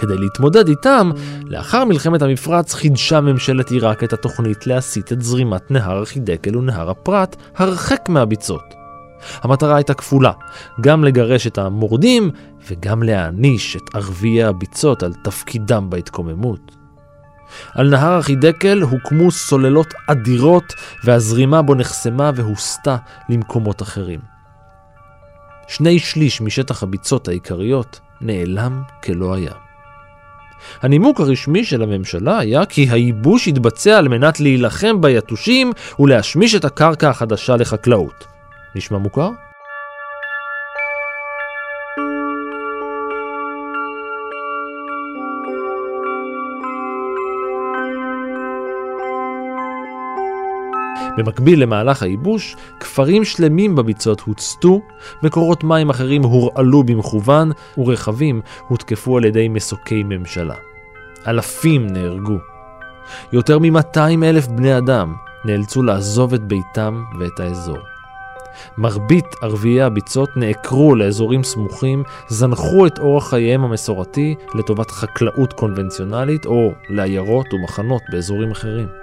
כדי 0.00 0.16
להתמודד 0.16 0.68
איתם, 0.68 1.10
לאחר 1.44 1.84
מלחמת 1.84 2.22
המפרץ 2.22 2.74
חידשה 2.74 3.20
ממשלת 3.20 3.70
עיראק 3.70 4.04
את 4.04 4.12
התוכנית 4.12 4.66
להסיט 4.66 5.12
את 5.12 5.22
זרימת 5.22 5.70
נהר 5.70 6.02
החידקל 6.02 6.56
ונהר 6.56 6.90
הפרת 6.90 7.36
הרחק 7.56 8.08
מהביצות. 8.08 8.74
המטרה 9.42 9.76
הייתה 9.76 9.94
כפולה, 9.94 10.32
גם 10.80 11.04
לגרש 11.04 11.46
את 11.46 11.58
המורדים 11.58 12.30
וגם 12.70 13.02
להעניש 13.02 13.76
את 13.76 13.94
ערביי 13.94 14.44
הביצות 14.44 15.02
על 15.02 15.12
תפקידם 15.24 15.86
בהתקוממות. 15.90 16.76
על 17.74 17.90
נהר 17.90 18.18
החידקל 18.18 18.82
הוקמו 18.82 19.30
סוללות 19.30 19.94
אדירות 20.06 20.74
והזרימה 21.04 21.62
בו 21.62 21.74
נחסמה 21.74 22.30
והוסטה 22.34 22.96
למקומות 23.28 23.82
אחרים. 23.82 24.20
שני 25.68 25.98
שליש 25.98 26.40
משטח 26.40 26.82
הביצות 26.82 27.28
העיקריות 27.28 28.00
נעלם 28.20 28.82
כלא 29.04 29.34
היה. 29.34 29.69
הנימוק 30.82 31.20
הרשמי 31.20 31.64
של 31.64 31.82
הממשלה 31.82 32.38
היה 32.38 32.66
כי 32.66 32.86
הייבוש 32.90 33.48
התבצע 33.48 33.98
על 33.98 34.08
מנת 34.08 34.40
להילחם 34.40 35.00
ביתושים 35.00 35.72
ולהשמיש 35.98 36.54
את 36.54 36.64
הקרקע 36.64 37.08
החדשה 37.08 37.56
לחקלאות. 37.56 38.24
נשמע 38.74 38.98
מוכר? 38.98 39.30
במקביל 51.16 51.62
למהלך 51.62 52.02
הייבוש, 52.02 52.56
כפרים 52.80 53.24
שלמים 53.24 53.76
בביצות 53.76 54.20
הוצתו, 54.20 54.80
מקורות 55.22 55.64
מים 55.64 55.90
אחרים 55.90 56.22
הורעלו 56.22 56.82
במכוון, 56.82 57.52
ורכבים 57.78 58.40
הותקפו 58.68 59.16
על 59.18 59.24
ידי 59.24 59.48
מסוקי 59.48 60.02
ממשלה. 60.02 60.54
אלפים 61.26 61.86
נהרגו. 61.86 62.38
יותר 63.32 63.58
מ-200 63.58 64.24
אלף 64.24 64.46
בני 64.46 64.78
אדם 64.78 65.14
נאלצו 65.44 65.82
לעזוב 65.82 66.34
את 66.34 66.44
ביתם 66.44 67.04
ואת 67.18 67.40
האזור. 67.40 67.78
מרבית 68.78 69.24
ערביי 69.42 69.82
הביצות 69.82 70.30
נעקרו 70.36 70.94
לאזורים 70.94 71.42
סמוכים, 71.42 72.02
זנחו 72.28 72.86
את 72.86 72.98
אורח 72.98 73.30
חייהם 73.30 73.64
המסורתי 73.64 74.34
לטובת 74.54 74.90
חקלאות 74.90 75.52
קונבנציונלית 75.52 76.46
או 76.46 76.72
לעיירות 76.88 77.54
ומחנות 77.54 78.02
באזורים 78.10 78.50
אחרים. 78.50 78.99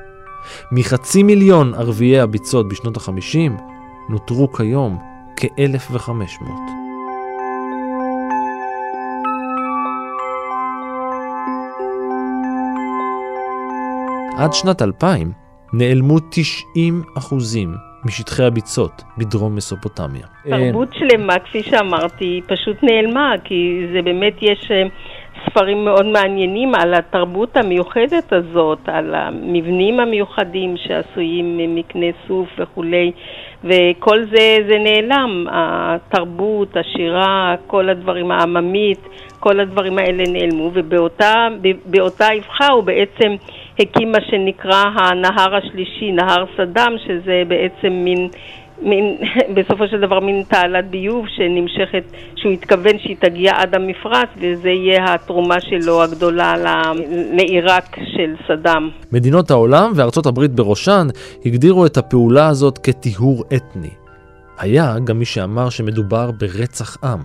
מחצי 0.71 1.23
מיליון 1.23 1.73
ערביי 1.73 2.19
הביצות 2.19 2.69
בשנות 2.69 2.97
ה-50 2.97 3.51
נותרו 4.09 4.53
כיום 4.53 4.97
כ-1,500. 5.35 6.87
עד 14.37 14.53
שנת 14.53 14.81
2000 14.81 15.31
נעלמו 15.73 16.19
90 16.31 17.03
אחוזים 17.17 17.73
משטחי 18.05 18.43
הביצות 18.43 19.03
בדרום 19.17 19.55
מסופוטמיה. 19.55 20.27
תרבות 20.43 20.89
שלמה, 20.93 21.39
כפי 21.39 21.63
שאמרתי, 21.63 22.41
פשוט 22.47 22.83
נעלמה, 22.83 23.33
כי 23.43 23.85
זה 23.93 24.01
באמת 24.01 24.33
יש 24.41 24.71
אה, 24.71 24.83
ספרים 25.57 25.85
מאוד 25.85 26.05
מעניינים 26.05 26.75
על 26.75 26.93
התרבות 26.93 27.57
המיוחדת 27.57 28.33
הזאת, 28.33 28.79
על 28.85 29.15
המבנים 29.15 29.99
המיוחדים 29.99 30.75
שעשויים 30.77 31.75
מקנה 31.75 32.05
סוף 32.27 32.47
וכולי, 32.57 33.11
וכל 33.63 34.23
זה, 34.23 34.57
זה 34.69 34.77
נעלם, 34.77 35.45
התרבות, 35.51 36.77
השירה, 36.77 37.55
כל 37.67 37.89
הדברים, 37.89 38.31
העממית, 38.31 38.99
כל 39.39 39.59
הדברים 39.59 39.97
האלה 39.97 40.23
נעלמו, 40.27 40.71
ובאותה 40.73 42.27
אבחה 42.37 42.67
הוא 42.67 42.83
בעצם 42.83 43.35
הקים 43.79 44.11
מה 44.11 44.21
שנקרא 44.29 44.83
הנהר 44.95 45.55
השלישי, 45.55 46.11
נהר 46.11 46.45
סדאם, 46.57 46.97
שזה 47.07 47.43
בעצם 47.47 47.93
מין, 47.93 48.29
מין 48.81 49.17
בסופו 49.55 49.87
של 49.87 50.01
דבר 50.01 50.19
מין 50.19 50.43
תעלת 50.47 50.89
ביוב 50.89 51.25
שנמשכת, 51.27 52.03
שהוא 52.35 52.51
התכוון 52.51 52.99
שהיא 52.99 53.15
תגיע 53.19 53.53
עד 53.55 53.75
המפרץ, 53.75 54.29
וזה 54.37 54.69
יהיה 54.69 55.13
התרומה 55.13 55.61
שלו 55.61 56.03
הגדולה 56.03 56.53
לעיראק 57.33 57.97
של 58.15 58.35
סדאם. 58.47 58.89
מדינות 59.11 59.51
העולם, 59.51 59.91
וארצות 59.95 60.25
הברית 60.25 60.51
בראשן, 60.51 61.07
הגדירו 61.45 61.85
את 61.85 61.97
הפעולה 61.97 62.47
הזאת 62.47 62.77
כטיהור 62.77 63.43
אתני. 63.55 63.89
היה 64.59 64.93
גם 65.03 65.19
מי 65.19 65.25
שאמר 65.25 65.69
שמדובר 65.69 66.31
ברצח 66.31 66.97
עם. 67.03 67.19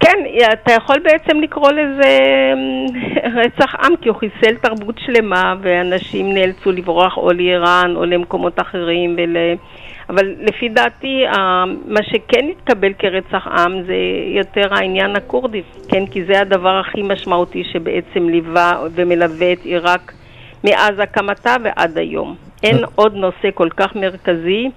כן, 0.00 0.18
אתה 0.52 0.72
יכול 0.72 0.96
בעצם 1.04 1.40
לקרוא 1.40 1.70
לזה 1.70 2.18
אמ, 2.52 2.86
רצח 3.44 3.74
עם, 3.74 3.96
כי 4.00 4.08
הוא 4.08 4.16
חיסל 4.16 4.54
תרבות 4.54 4.94
שלמה, 5.06 5.54
ואנשים 5.62 6.34
נאלצו 6.34 6.72
לברוח 6.72 7.16
או 7.16 7.32
לאיראן 7.32 7.92
או 7.96 8.04
למקומות 8.04 8.60
אחרים. 8.60 9.16
ול... 9.18 9.36
אבל 10.10 10.34
לפי 10.40 10.68
דעתי, 10.68 11.24
מה 11.86 12.02
שכן 12.02 12.46
התקבל 12.50 12.92
כרצח 12.98 13.46
עם 13.46 13.82
זה 13.82 13.96
יותר 14.36 14.74
העניין 14.74 15.16
הכורדי, 15.16 15.62
כן? 15.88 16.06
כי 16.06 16.24
זה 16.24 16.40
הדבר 16.40 16.78
הכי 16.78 17.02
משמעותי 17.02 17.64
שבעצם 17.72 18.28
ליווה 18.28 18.86
ומלווה 18.94 19.52
את 19.52 19.64
עיראק 19.64 20.12
מאז 20.64 20.98
הקמתה 20.98 21.56
ועד 21.64 21.98
היום. 21.98 22.36
אין 22.62 22.76
עוד 22.94 23.14
נושא 23.14 23.48
כל 23.54 23.68
כך 23.76 23.96
מרכזי. 23.96 24.70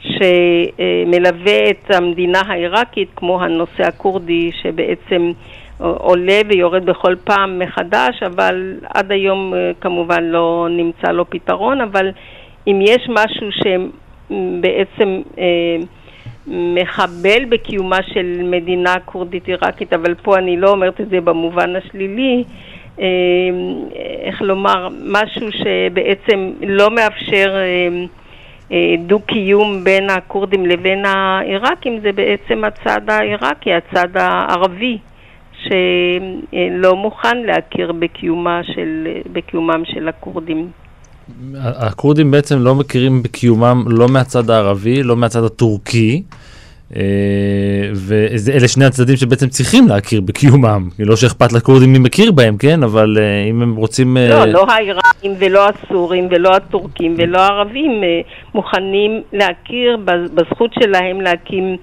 שמלווה 0.00 1.70
את 1.70 1.90
המדינה 1.94 2.40
העיראקית, 2.46 3.08
כמו 3.16 3.42
הנושא 3.42 3.82
הכורדי, 3.82 4.50
שבעצם 4.62 5.32
עולה 5.78 6.40
ויורד 6.48 6.86
בכל 6.86 7.14
פעם 7.24 7.58
מחדש, 7.58 8.22
אבל 8.22 8.74
עד 8.94 9.12
היום 9.12 9.54
אה, 9.54 9.70
כמובן 9.80 10.24
לא 10.24 10.66
נמצא 10.70 11.12
לו 11.12 11.30
פתרון, 11.30 11.80
אבל 11.80 12.10
אם 12.66 12.80
יש 12.82 13.08
משהו 13.08 13.52
שבעצם 13.52 14.07
אה, 14.30 15.76
מחבל 16.46 17.44
בקיומה 17.48 18.02
של 18.02 18.40
מדינה 18.44 18.94
כורדית 19.04 19.46
עיראקית, 19.46 19.92
אבל 19.92 20.14
פה 20.14 20.38
אני 20.38 20.56
לא 20.56 20.70
אומרת 20.70 21.00
את 21.00 21.08
זה 21.08 21.20
במובן 21.20 21.76
השלילי, 21.76 22.44
אה, 23.00 23.06
איך 24.22 24.42
לומר, 24.42 24.88
משהו 25.04 25.52
שבעצם 25.52 26.52
לא 26.66 26.90
מאפשר 26.90 27.56
אה, 28.72 28.94
דו-קיום 29.06 29.84
בין 29.84 30.10
הכורדים 30.10 30.66
לבין 30.66 31.04
העיראקים 31.04 32.00
זה 32.00 32.12
בעצם 32.12 32.64
הצד 32.64 33.10
העיראקי, 33.10 33.72
הצד 33.72 34.08
הערבי, 34.14 34.98
שלא 35.62 36.96
מוכן 36.96 37.38
להכיר 37.38 37.92
בקיומה 37.92 38.60
של, 38.62 39.08
בקיומם 39.32 39.82
של 39.84 40.08
הכורדים. 40.08 40.70
הכורדים 41.60 42.30
בעצם 42.30 42.58
לא 42.58 42.74
מכירים 42.74 43.22
בקיומם 43.22 43.84
לא 43.86 44.08
מהצד 44.08 44.50
הערבי, 44.50 45.02
לא 45.02 45.16
מהצד 45.16 45.44
הטורקי, 45.44 46.22
אה, 46.96 47.02
ואלה 47.94 48.68
שני 48.68 48.84
הצדדים 48.84 49.16
שבעצם 49.16 49.48
צריכים 49.48 49.88
להכיר 49.88 50.20
בקיומם, 50.20 50.88
לא 50.98 51.16
שאכפת 51.16 51.52
לכורדים 51.52 51.92
מי 51.92 51.98
מכיר 51.98 52.32
בהם, 52.32 52.56
כן? 52.56 52.82
אבל 52.82 53.16
אה, 53.20 53.44
אם 53.50 53.62
הם 53.62 53.76
רוצים... 53.76 54.16
אה, 54.16 54.28
לא, 54.28 54.44
לא 54.46 54.66
האיראנים 54.68 55.34
ולא 55.38 55.68
הסורים 55.68 56.28
ולא 56.30 56.56
הטורקים 56.56 57.14
ולא 57.18 57.38
הערבים 57.38 58.02
מוכנים 58.54 59.22
להכיר 59.32 59.98
בזכות 60.34 60.70
שלהם 60.82 61.20
להקים 61.20 61.76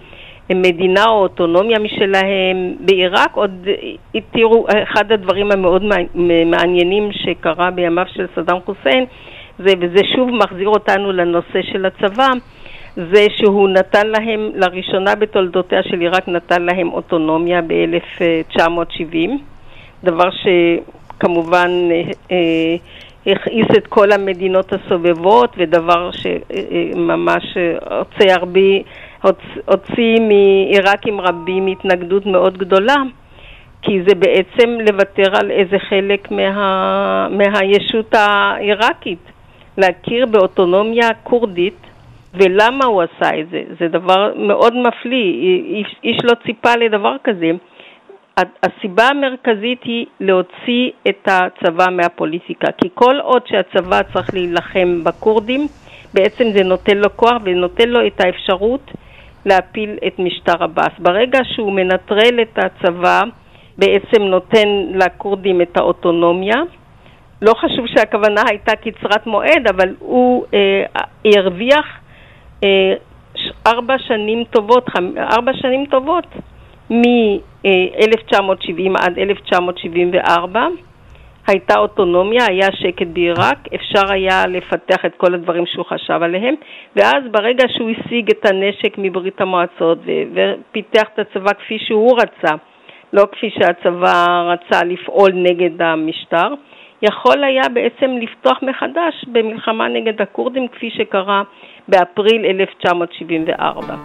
מדינה 0.49 1.05
או 1.05 1.21
אוטונומיה 1.21 1.79
משלהם. 1.79 2.75
בעיראק 2.79 3.31
עוד 3.33 3.67
התירו, 4.15 4.65
אחד 4.83 5.11
הדברים 5.11 5.51
המאוד 5.51 5.83
מעניינים 6.45 7.09
שקרה 7.11 7.71
בימיו 7.71 8.05
של 8.13 8.25
סדאם 8.35 8.57
חוסיין, 8.65 9.05
זה, 9.59 9.73
וזה 9.79 10.01
שוב 10.15 10.29
מחזיר 10.31 10.67
אותנו 10.67 11.11
לנושא 11.11 11.61
של 11.61 11.85
הצבא, 11.85 12.29
זה 12.95 13.27
שהוא 13.35 13.69
נתן 13.69 14.07
להם, 14.07 14.49
לראשונה 14.55 15.15
בתולדותיה 15.15 15.83
של 15.83 15.99
עיראק 15.99 16.27
נתן 16.27 16.61
להם 16.61 16.93
אוטונומיה 16.93 17.61
ב-1970, 17.61 19.29
דבר 20.03 20.29
שכמובן 20.31 21.69
אה, 21.91 22.01
אה, 22.31 22.75
הכעיס 23.31 23.67
את 23.77 23.87
כל 23.87 24.11
המדינות 24.11 24.73
הסובבות, 24.73 25.55
ודבר 25.57 26.09
שממש 26.11 27.57
הוציא 27.89 28.33
הרבה, 28.33 28.69
הוציא 29.65 30.19
מעיראקים 30.19 31.21
רבים 31.21 31.67
התנגדות 31.67 32.25
מאוד 32.25 32.57
גדולה. 32.57 32.95
כי 33.85 34.01
זה 34.07 34.15
בעצם 34.15 34.69
לוותר 34.69 35.37
על 35.39 35.51
איזה 35.51 35.79
חלק 35.89 36.31
מה, 36.31 37.27
מהישות 37.29 38.13
העיראקית, 38.13 39.19
להכיר 39.77 40.25
באוטונומיה 40.25 41.09
כורדית 41.23 41.77
ולמה 42.33 42.85
הוא 42.85 43.01
עשה 43.01 43.39
את 43.39 43.49
זה? 43.49 43.63
זה 43.79 43.87
דבר 43.87 44.33
מאוד 44.35 44.73
מפליא, 44.75 45.33
איש, 45.65 45.95
איש 46.03 46.17
לא 46.23 46.33
ציפה 46.45 46.75
לדבר 46.75 47.15
כזה. 47.23 47.51
הסיבה 48.63 49.07
המרכזית 49.07 49.83
היא 49.83 50.05
להוציא 50.19 50.91
את 51.09 51.27
הצבא 51.27 51.85
מהפוליטיקה, 51.91 52.71
כי 52.71 52.89
כל 52.93 53.19
עוד 53.19 53.41
שהצבא 53.47 54.01
צריך 54.13 54.33
להילחם 54.33 55.03
בכורדים, 55.03 55.67
בעצם 56.13 56.43
זה 56.53 56.63
נותן 56.63 56.97
לו 56.97 57.09
כוח 57.15 57.37
ונותן 57.43 57.89
לו 57.89 58.07
את 58.07 58.21
האפשרות 58.21 58.91
להפיל 59.45 59.97
את 60.07 60.19
משטר 60.19 60.63
עבאס. 60.63 60.91
ברגע 60.99 61.39
שהוא 61.43 61.71
מנטרל 61.71 62.41
את 62.41 62.57
הצבא, 62.57 63.21
בעצם 63.77 64.21
נותן 64.21 64.67
לכורדים 64.93 65.61
את 65.61 65.77
האוטונומיה. 65.77 66.55
לא 67.41 67.53
חשוב 67.53 67.87
שהכוונה 67.87 68.41
הייתה 68.49 68.75
קצרת 68.75 69.27
מועד, 69.27 69.67
אבל 69.69 69.95
הוא 69.99 70.45
אה, 70.53 70.83
הרוויח 71.35 71.85
אה, 72.63 72.93
ארבע 73.67 73.99
שנים 73.99 74.43
טובות, 74.43 74.89
ארבע 75.17 75.53
שנים 75.53 75.85
טובות 75.85 76.25
מ-1970 76.89 78.99
עד 78.99 79.19
1974 79.19 80.67
הייתה 81.47 81.79
אוטונומיה, 81.79 82.45
היה 82.49 82.67
שקט 82.71 83.07
בעיראק, 83.07 83.57
אפשר 83.75 84.11
היה 84.11 84.47
לפתח 84.47 85.05
את 85.05 85.11
כל 85.17 85.33
הדברים 85.33 85.65
שהוא 85.65 85.85
חשב 85.85 86.19
עליהם, 86.21 86.55
ואז 86.95 87.23
ברגע 87.31 87.63
שהוא 87.69 87.89
השיג 87.89 88.29
את 88.29 88.45
הנשק 88.45 88.97
מברית 88.97 89.41
המועצות 89.41 89.97
ופיתח 90.33 91.03
את 91.13 91.19
הצבא 91.19 91.53
כפי 91.53 91.79
שהוא 91.79 92.17
רצה, 92.17 92.55
לא 93.13 93.23
כפי 93.31 93.49
שהצבא 93.49 94.53
רצה 94.53 94.85
לפעול 94.85 95.31
נגד 95.33 95.81
המשטר, 95.81 96.47
יכול 97.01 97.43
היה 97.43 97.69
בעצם 97.73 98.11
לפתוח 98.21 98.57
מחדש 98.61 99.25
במלחמה 99.27 99.87
נגד 99.87 100.21
הכורדים 100.21 100.67
כפי 100.67 100.89
שקרה 100.89 101.43
באפריל 101.87 102.45
1974. 102.45 103.95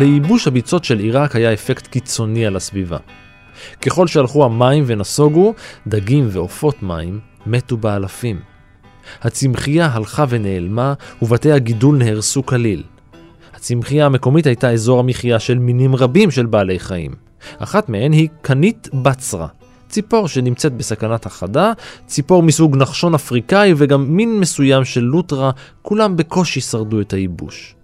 לייבוש 0.00 0.46
הביצות 0.46 0.84
של 0.84 0.98
עיראק 0.98 1.36
היה 1.36 1.52
אפקט 1.52 1.86
קיצוני 1.86 2.46
על 2.46 2.56
הסביבה. 2.56 2.98
ככל 3.86 4.06
שהלכו 4.06 4.44
המים 4.44 4.84
ונסוגו, 4.86 5.54
דגים 5.86 6.24
ועופות 6.32 6.82
מים 6.82 7.20
מתו 7.46 7.76
באלפים. 7.76 8.49
הצמחייה 9.22 9.86
הלכה 9.86 10.24
ונעלמה, 10.28 10.94
ובתי 11.22 11.52
הגידול 11.52 11.96
נהרסו 11.96 12.46
כליל. 12.46 12.82
הצמחייה 13.54 14.06
המקומית 14.06 14.46
הייתה 14.46 14.70
אזור 14.70 15.00
המחיה 15.00 15.38
של 15.38 15.58
מינים 15.58 15.96
רבים 15.96 16.30
של 16.30 16.46
בעלי 16.46 16.78
חיים. 16.78 17.14
אחת 17.58 17.88
מהן 17.88 18.12
היא 18.12 18.28
קנית 18.42 18.88
בצרה, 18.94 19.46
ציפור 19.88 20.28
שנמצאת 20.28 20.72
בסכנת 20.72 21.26
החדה, 21.26 21.72
ציפור 22.06 22.42
מסוג 22.42 22.76
נחשון 22.76 23.14
אפריקאי 23.14 23.74
וגם 23.76 24.16
מין 24.16 24.40
מסוים 24.40 24.84
של 24.84 25.00
לוטרה, 25.00 25.50
כולם 25.82 26.16
בקושי 26.16 26.60
שרדו 26.60 27.00
את 27.00 27.12
הייבוש. 27.12 27.74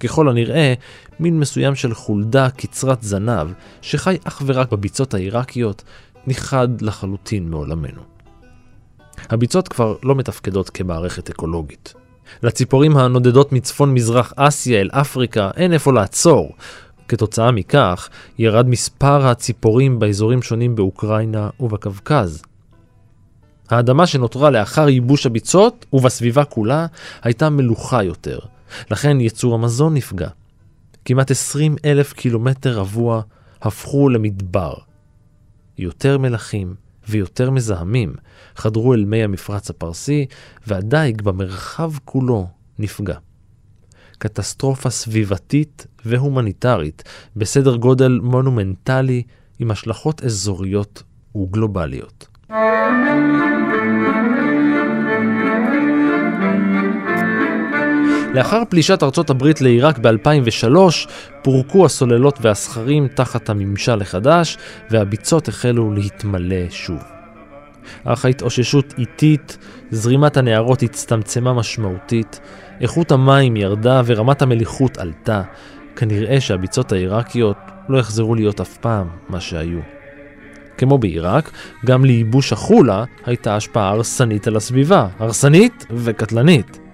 ככל 0.00 0.28
הנראה, 0.28 0.74
מין 1.20 1.40
מסוים 1.40 1.74
של 1.74 1.94
חולדה 1.94 2.50
קצרת 2.50 3.02
זנב, 3.02 3.46
שחי 3.82 4.16
אך 4.24 4.42
ורק 4.46 4.72
בביצות 4.72 5.14
העיראקיות, 5.14 5.82
נכחד 6.26 6.68
לחלוטין 6.82 7.50
מעולמנו. 7.50 8.15
הביצות 9.30 9.68
כבר 9.68 9.96
לא 10.02 10.14
מתפקדות 10.14 10.70
כמערכת 10.70 11.30
אקולוגית. 11.30 11.94
לציפורים 12.42 12.96
הנודדות 12.96 13.52
מצפון 13.52 13.94
מזרח 13.94 14.32
אסיה 14.36 14.80
אל 14.80 14.90
אפריקה 14.92 15.50
אין 15.56 15.72
איפה 15.72 15.92
לעצור. 15.92 16.52
כתוצאה 17.08 17.50
מכך, 17.50 18.08
ירד 18.38 18.68
מספר 18.68 19.26
הציפורים 19.26 19.98
באזורים 19.98 20.42
שונים 20.42 20.74
באוקראינה 20.74 21.50
ובקווקז. 21.60 22.42
האדמה 23.70 24.06
שנותרה 24.06 24.50
לאחר 24.50 24.88
ייבוש 24.88 25.26
הביצות 25.26 25.86
ובסביבה 25.92 26.44
כולה 26.44 26.86
הייתה 27.22 27.50
מלוכה 27.50 28.02
יותר, 28.02 28.38
לכן 28.90 29.20
ייצור 29.20 29.54
המזון 29.54 29.94
נפגע. 29.94 30.28
כמעט 31.04 31.30
20 31.30 31.76
אלף 31.84 32.12
קילומטר 32.12 32.78
רבוע 32.78 33.22
הפכו 33.62 34.08
למדבר. 34.08 34.74
יותר 35.78 36.18
מלחים 36.18 36.74
ויותר 37.08 37.50
מזהמים 37.50 38.14
חדרו 38.56 38.94
אל 38.94 39.04
מי 39.04 39.24
המפרץ 39.24 39.70
הפרסי, 39.70 40.26
והדייג 40.66 41.22
במרחב 41.22 41.92
כולו 42.04 42.48
נפגע. 42.78 43.16
קטסטרופה 44.18 44.90
סביבתית 44.90 45.86
והומניטרית 46.04 47.02
בסדר 47.36 47.76
גודל 47.76 48.20
מונומנטלי 48.22 49.22
עם 49.58 49.70
השלכות 49.70 50.24
אזוריות 50.24 51.02
וגלובליות. 51.36 52.28
לאחר 58.36 58.62
פלישת 58.68 59.02
ארצות 59.02 59.30
הברית 59.30 59.60
לעיראק 59.60 59.98
ב-2003, 59.98 60.76
פורקו 61.42 61.86
הסוללות 61.86 62.38
והסכרים 62.40 63.08
תחת 63.08 63.50
הממשל 63.50 64.02
החדש, 64.02 64.58
והביצות 64.90 65.48
החלו 65.48 65.92
להתמלא 65.92 66.70
שוב. 66.70 67.02
אך 68.04 68.24
ההתאוששות 68.24 68.94
איטית, 68.98 69.58
זרימת 69.90 70.36
הנהרות 70.36 70.82
הצטמצמה 70.82 71.52
משמעותית, 71.52 72.40
איכות 72.80 73.12
המים 73.12 73.56
ירדה 73.56 74.02
ורמת 74.06 74.42
המליחות 74.42 74.98
עלתה. 74.98 75.42
כנראה 75.96 76.40
שהביצות 76.40 76.92
העיראקיות 76.92 77.56
לא 77.88 77.98
יחזרו 77.98 78.34
להיות 78.34 78.60
אף 78.60 78.76
פעם 78.76 79.08
מה 79.28 79.40
שהיו. 79.40 79.80
כמו 80.78 80.98
בעיראק, 80.98 81.50
גם 81.86 82.04
לייבוש 82.04 82.52
החולה 82.52 83.04
הייתה 83.26 83.56
השפעה 83.56 83.88
הרסנית 83.88 84.46
על 84.46 84.56
הסביבה, 84.56 85.08
הרסנית 85.18 85.86
וקטלנית. 85.90 86.85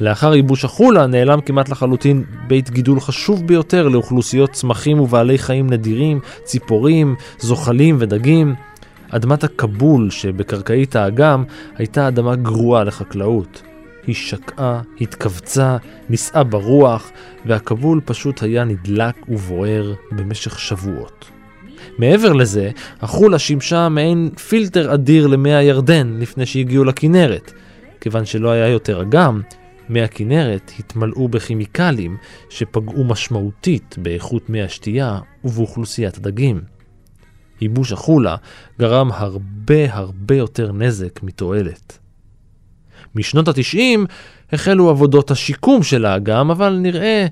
לאחר 0.00 0.34
ייבוש 0.34 0.64
החולה 0.64 1.06
נעלם 1.06 1.40
כמעט 1.40 1.68
לחלוטין 1.68 2.24
בית 2.48 2.70
גידול 2.70 3.00
חשוב 3.00 3.46
ביותר 3.46 3.88
לאוכלוסיות 3.88 4.50
צמחים 4.50 5.00
ובעלי 5.00 5.38
חיים 5.38 5.70
נדירים, 5.70 6.20
ציפורים, 6.44 7.14
זוחלים 7.38 7.96
ודגים. 7.98 8.54
אדמת 9.10 9.44
הכבול 9.44 10.10
שבקרקעית 10.10 10.96
האגם 10.96 11.44
הייתה 11.76 12.08
אדמה 12.08 12.36
גרועה 12.36 12.84
לחקלאות. 12.84 13.62
היא 14.06 14.14
שקעה, 14.14 14.80
התכווצה, 15.00 15.76
נישאה 16.08 16.44
ברוח, 16.44 17.10
והכבול 17.46 18.00
פשוט 18.04 18.42
היה 18.42 18.64
נדלק 18.64 19.14
ובוער 19.28 19.94
במשך 20.12 20.58
שבועות. 20.58 21.24
מעבר 21.98 22.32
לזה, 22.32 22.70
החולה 23.00 23.38
שימשה 23.38 23.88
מעין 23.88 24.30
פילטר 24.48 24.94
אדיר 24.94 25.26
למי 25.26 25.54
הירדן 25.54 26.16
לפני 26.20 26.46
שהגיעו 26.46 26.84
לכנרת. 26.84 27.52
כיוון 28.00 28.24
שלא 28.24 28.50
היה 28.50 28.68
יותר 28.68 29.02
אגם, 29.02 29.40
מי 29.90 30.02
הכנרת 30.02 30.72
התמלאו 30.78 31.28
בכימיקלים 31.28 32.16
שפגעו 32.50 33.04
משמעותית 33.04 33.96
באיכות 33.98 34.50
מי 34.50 34.62
השתייה 34.62 35.18
ובאוכלוסיית 35.44 36.16
הדגים. 36.16 36.60
ייבוש 37.60 37.92
החולה 37.92 38.36
גרם 38.78 39.12
הרבה 39.12 39.94
הרבה 39.94 40.34
יותר 40.34 40.72
נזק 40.72 41.22
מתועלת. 41.22 41.98
משנות 43.14 43.48
התשעים 43.48 44.06
החלו 44.52 44.90
עבודות 44.90 45.30
השיקום 45.30 45.82
של 45.82 46.04
האגם, 46.04 46.50
אבל 46.50 46.78
נראה 46.82 47.26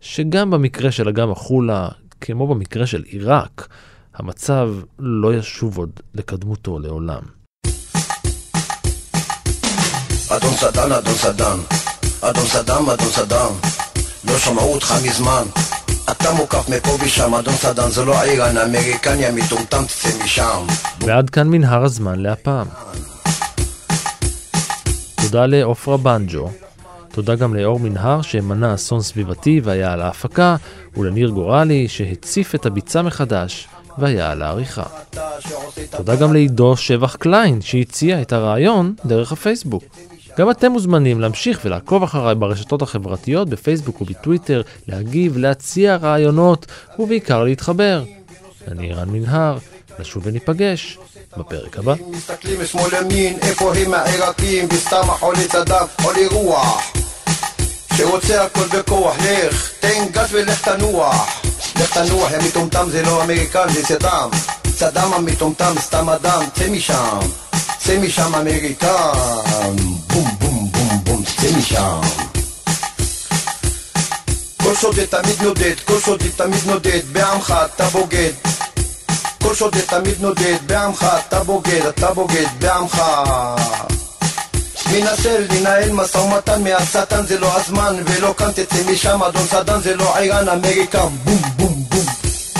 שגם 0.00 0.50
במקרה 0.50 0.90
של 0.90 1.08
אגם 1.08 1.30
החולה, 1.30 1.88
כמו 2.20 2.46
במקרה 2.46 2.86
של 2.86 3.02
עיראק, 3.06 3.68
המצב 4.14 4.70
לא 4.98 5.34
ישוב 5.34 5.78
עוד 5.78 6.00
לקדמותו 6.14 6.78
לעולם. 6.78 7.22
אדון 10.28 10.52
סדן, 10.52 10.92
אדון 10.92 11.14
סדן, 11.14 11.58
אדון 12.30 12.44
סדאם, 12.44 12.90
אדון 12.90 13.08
סדאם, 13.08 13.52
לא 14.24 14.38
שמעו 14.38 14.74
אותך 14.74 14.94
מזמן. 15.04 15.42
אתה 16.10 16.32
מוקף 16.32 16.68
מפה 16.68 16.90
ושם, 17.04 17.34
אדון 17.34 17.54
סדאם, 17.54 17.90
זה 17.90 18.04
לא 18.04 18.22
איראן, 18.22 18.58
אמריקניה 18.58 19.32
מטומטם, 19.32 19.84
תצא 19.84 20.24
משם. 20.24 20.66
ועד 21.00 21.30
כאן 21.30 21.48
מנהר 21.48 21.84
הזמן 21.84 22.18
להפעם. 22.18 22.66
תודה 25.22 25.46
לעופרה 25.46 25.96
בנג'ו. 25.96 26.50
תודה 27.12 27.34
גם 27.34 27.54
לאור 27.54 27.80
מנהר 27.80 28.22
שמנע 28.22 28.74
אסון 28.74 29.02
סביבתי 29.02 29.60
והיה 29.64 29.92
על 29.92 30.02
ההפקה, 30.02 30.56
ולניר 30.96 31.28
גורלי 31.28 31.88
שהציף 31.88 32.54
את 32.54 32.66
הביצה 32.66 33.02
מחדש 33.02 33.68
והיה 33.98 34.30
על 34.30 34.42
העריכה. 34.42 34.84
תודה 35.90 36.16
גם 36.16 36.32
לעידו 36.32 36.76
שבח 36.76 37.16
קליין 37.16 37.60
שהציע 37.60 38.22
את 38.22 38.32
הרעיון 38.32 38.94
דרך 39.06 39.32
הפייסבוק. 39.32 39.84
גם 40.38 40.50
אתם 40.50 40.72
מוזמנים 40.72 41.20
להמשיך 41.20 41.60
ולעקוב 41.64 42.02
אחריי 42.02 42.34
ברשתות 42.34 42.82
החברתיות, 42.82 43.48
בפייסבוק 43.48 44.00
ובטוויטר, 44.00 44.62
להגיב, 44.88 45.38
להציע 45.38 45.96
רעיונות 45.96 46.66
ובעיקר 46.98 47.44
להתחבר. 47.44 48.02
אני 48.68 48.92
רן 48.92 49.08
מנהר, 49.08 49.58
נשוב 49.98 50.22
וניפגש 50.26 50.98
בפרק 51.36 51.78
הבא. 51.78 51.94
שרוצה 57.96 58.44
הכל 58.44 58.78
בכוח, 58.78 59.16
לך, 59.20 59.72
תן 59.80 60.06
גז 60.10 60.28
ולך 60.32 60.68
תנוח. 60.68 61.42
לך 61.80 61.98
תנוח, 61.98 62.32
יא 62.32 62.38
מטומטם, 62.48 62.86
זה 62.90 63.02
לא 63.02 63.24
American, 63.24 63.68
זה 63.68 63.82
סדאם. 63.82 64.30
סדאם 64.66 65.12
המטומטם, 65.12 65.74
סתם 65.80 66.08
אדם, 66.08 66.42
צא 66.54 66.70
משם. 66.70 67.18
צא 67.78 67.98
משם 67.98 68.34
American. 68.34 70.03
משם. 71.58 72.00
כל 74.62 74.74
שודד 74.80 75.04
תמיד 75.04 75.42
נודד, 75.42 75.74
כל 75.84 76.00
שודד 76.00 76.30
תמיד 76.36 76.66
נודד, 76.66 77.00
בעמך 77.12 77.54
אתה 77.64 77.84
בוגד. 77.84 78.32
כל 79.42 79.54
שודד 79.54 79.80
תמיד 79.80 80.20
נודד, 80.20 80.56
בעמך 80.66 81.06
אתה 81.18 81.44
בוגד, 81.44 81.86
אתה 81.86 82.14
בוגד, 82.14 82.46
בעמך. 82.58 83.02
מנסה 84.92 85.38
לנהל 85.50 85.92
משא 85.92 86.18
ומתן 86.18 86.62
מהשטן 86.62 87.26
זה 87.26 87.38
לא 87.38 87.56
הזמן 87.56 87.96
ולא 88.06 88.34
כאן 88.38 88.50
תצא 88.52 88.92
משם 88.92 89.22
אדון 89.22 89.46
סדאם 89.46 89.80
זה 89.80 89.96
לא 89.96 90.18
איראן 90.18 90.48
אמריקה 90.48 91.06
boom 91.24 91.42
boom 91.56 91.84
בום 91.88 92.06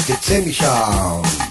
תצא 0.06 0.40
משם 0.46 1.43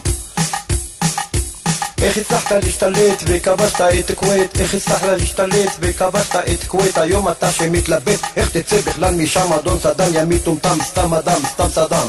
איך 2.04 2.18
הצלחת 2.18 2.52
להשתלט 2.52 3.24
וכבשת 3.26 3.82
את 4.00 4.12
כווית? 4.16 4.60
איך 4.60 4.74
הצלחת 4.74 5.04
להשתלט 5.04 5.70
וכבשת 5.80 6.36
את 6.36 6.64
כווית? 6.64 6.98
היום 6.98 7.30
אתה 7.30 7.52
שמתלבט 7.52 8.20
איך 8.36 8.50
תצא 8.50 8.82
בכלל 8.82 9.16
משם? 9.16 9.54
אדון 9.54 9.80
סדן 9.80 10.14
יא 10.14 10.24
מטומטם 10.24 10.78
סתם 10.84 11.14
אדם 11.14 11.42
סתם 11.54 11.70
סדן 11.70 12.08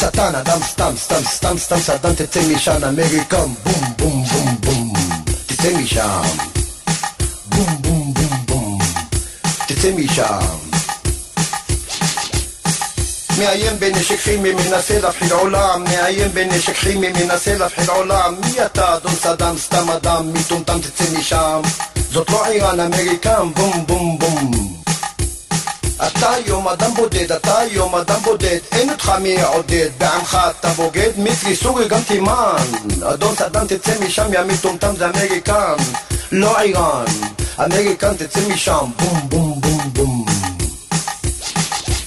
שטן 0.00 0.34
אדם 0.34 0.58
סתם 0.62 0.92
סתם 0.96 1.22
סתם 1.24 1.58
סתם 1.58 1.78
סדן 1.78 2.14
תצא 2.14 2.40
משם 2.48 2.84
אמריקם 2.84 3.54
בום 3.64 3.94
בום 3.98 4.24
בום 4.24 4.56
בום. 4.60 4.92
תצא 5.46 5.76
משם. 5.76 6.22
בום 7.46 7.82
בום 7.82 8.14
בום 8.14 8.46
בום. 8.46 8.78
תצא 9.66 9.90
משם 9.92 10.67
מאיים 13.38 13.78
בנשק 13.78 14.18
כימי 14.18 14.52
מנסה 14.52 14.98
להפחיד 14.98 15.32
עולם 15.32 15.84
מאיים 15.84 16.32
בנשק 16.34 16.76
כימי 16.76 17.08
מנסה 17.08 17.58
להפחיד 17.58 17.88
עולם 17.88 18.34
מי 18.40 18.64
אתה? 18.66 18.96
אדון 18.96 19.12
סדאם 19.14 19.58
סתם 19.58 19.90
אדם 19.90 20.32
מטומטם 20.34 20.78
תצא 20.80 21.04
משם. 21.18 21.60
זאת 22.10 22.30
לא 22.30 22.46
איראן 22.46 22.80
American 22.80 23.52
boom 23.54 23.86
boom 23.86 24.18
boom. 24.18 24.78
אתה 26.06 26.32
היום 26.32 26.68
אדם 26.68 26.94
בודד, 26.94 27.32
אתה 27.32 27.58
היום 27.58 27.94
אדם 27.94 28.20
בודד, 28.24 28.58
אין 28.72 28.90
אותך 28.90 29.12
מי 29.22 29.28
יעודד, 29.28 29.88
בעמך 29.98 30.38
אתה 30.50 30.68
בוגד, 30.68 31.10
מצרי, 31.16 31.56
סורי, 31.56 31.88
גם 31.88 32.00
תימן. 32.00 32.56
אדון 33.12 33.36
סדאם 33.36 33.66
תצא 33.66 33.92
משם, 34.00 34.32
יא 34.32 34.40
מטומטם 34.40 34.96
זה 34.96 35.06
American, 35.06 35.76
לא 36.32 36.60
איראן. 36.60 37.04
American 37.64 38.16
תצא 38.16 38.40
משם, 38.48 38.84
boom 38.98 39.28
boom 39.28 39.60
boom 39.60 39.90
boom. 39.92 40.27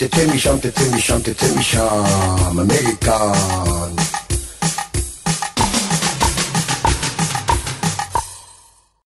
תצא 0.08 0.28
משם, 0.34 0.58
תצא 0.58 0.96
משם, 0.96 1.20
תצא 1.22 1.56
משם, 1.56 2.04
אמריקן. 2.52 4.11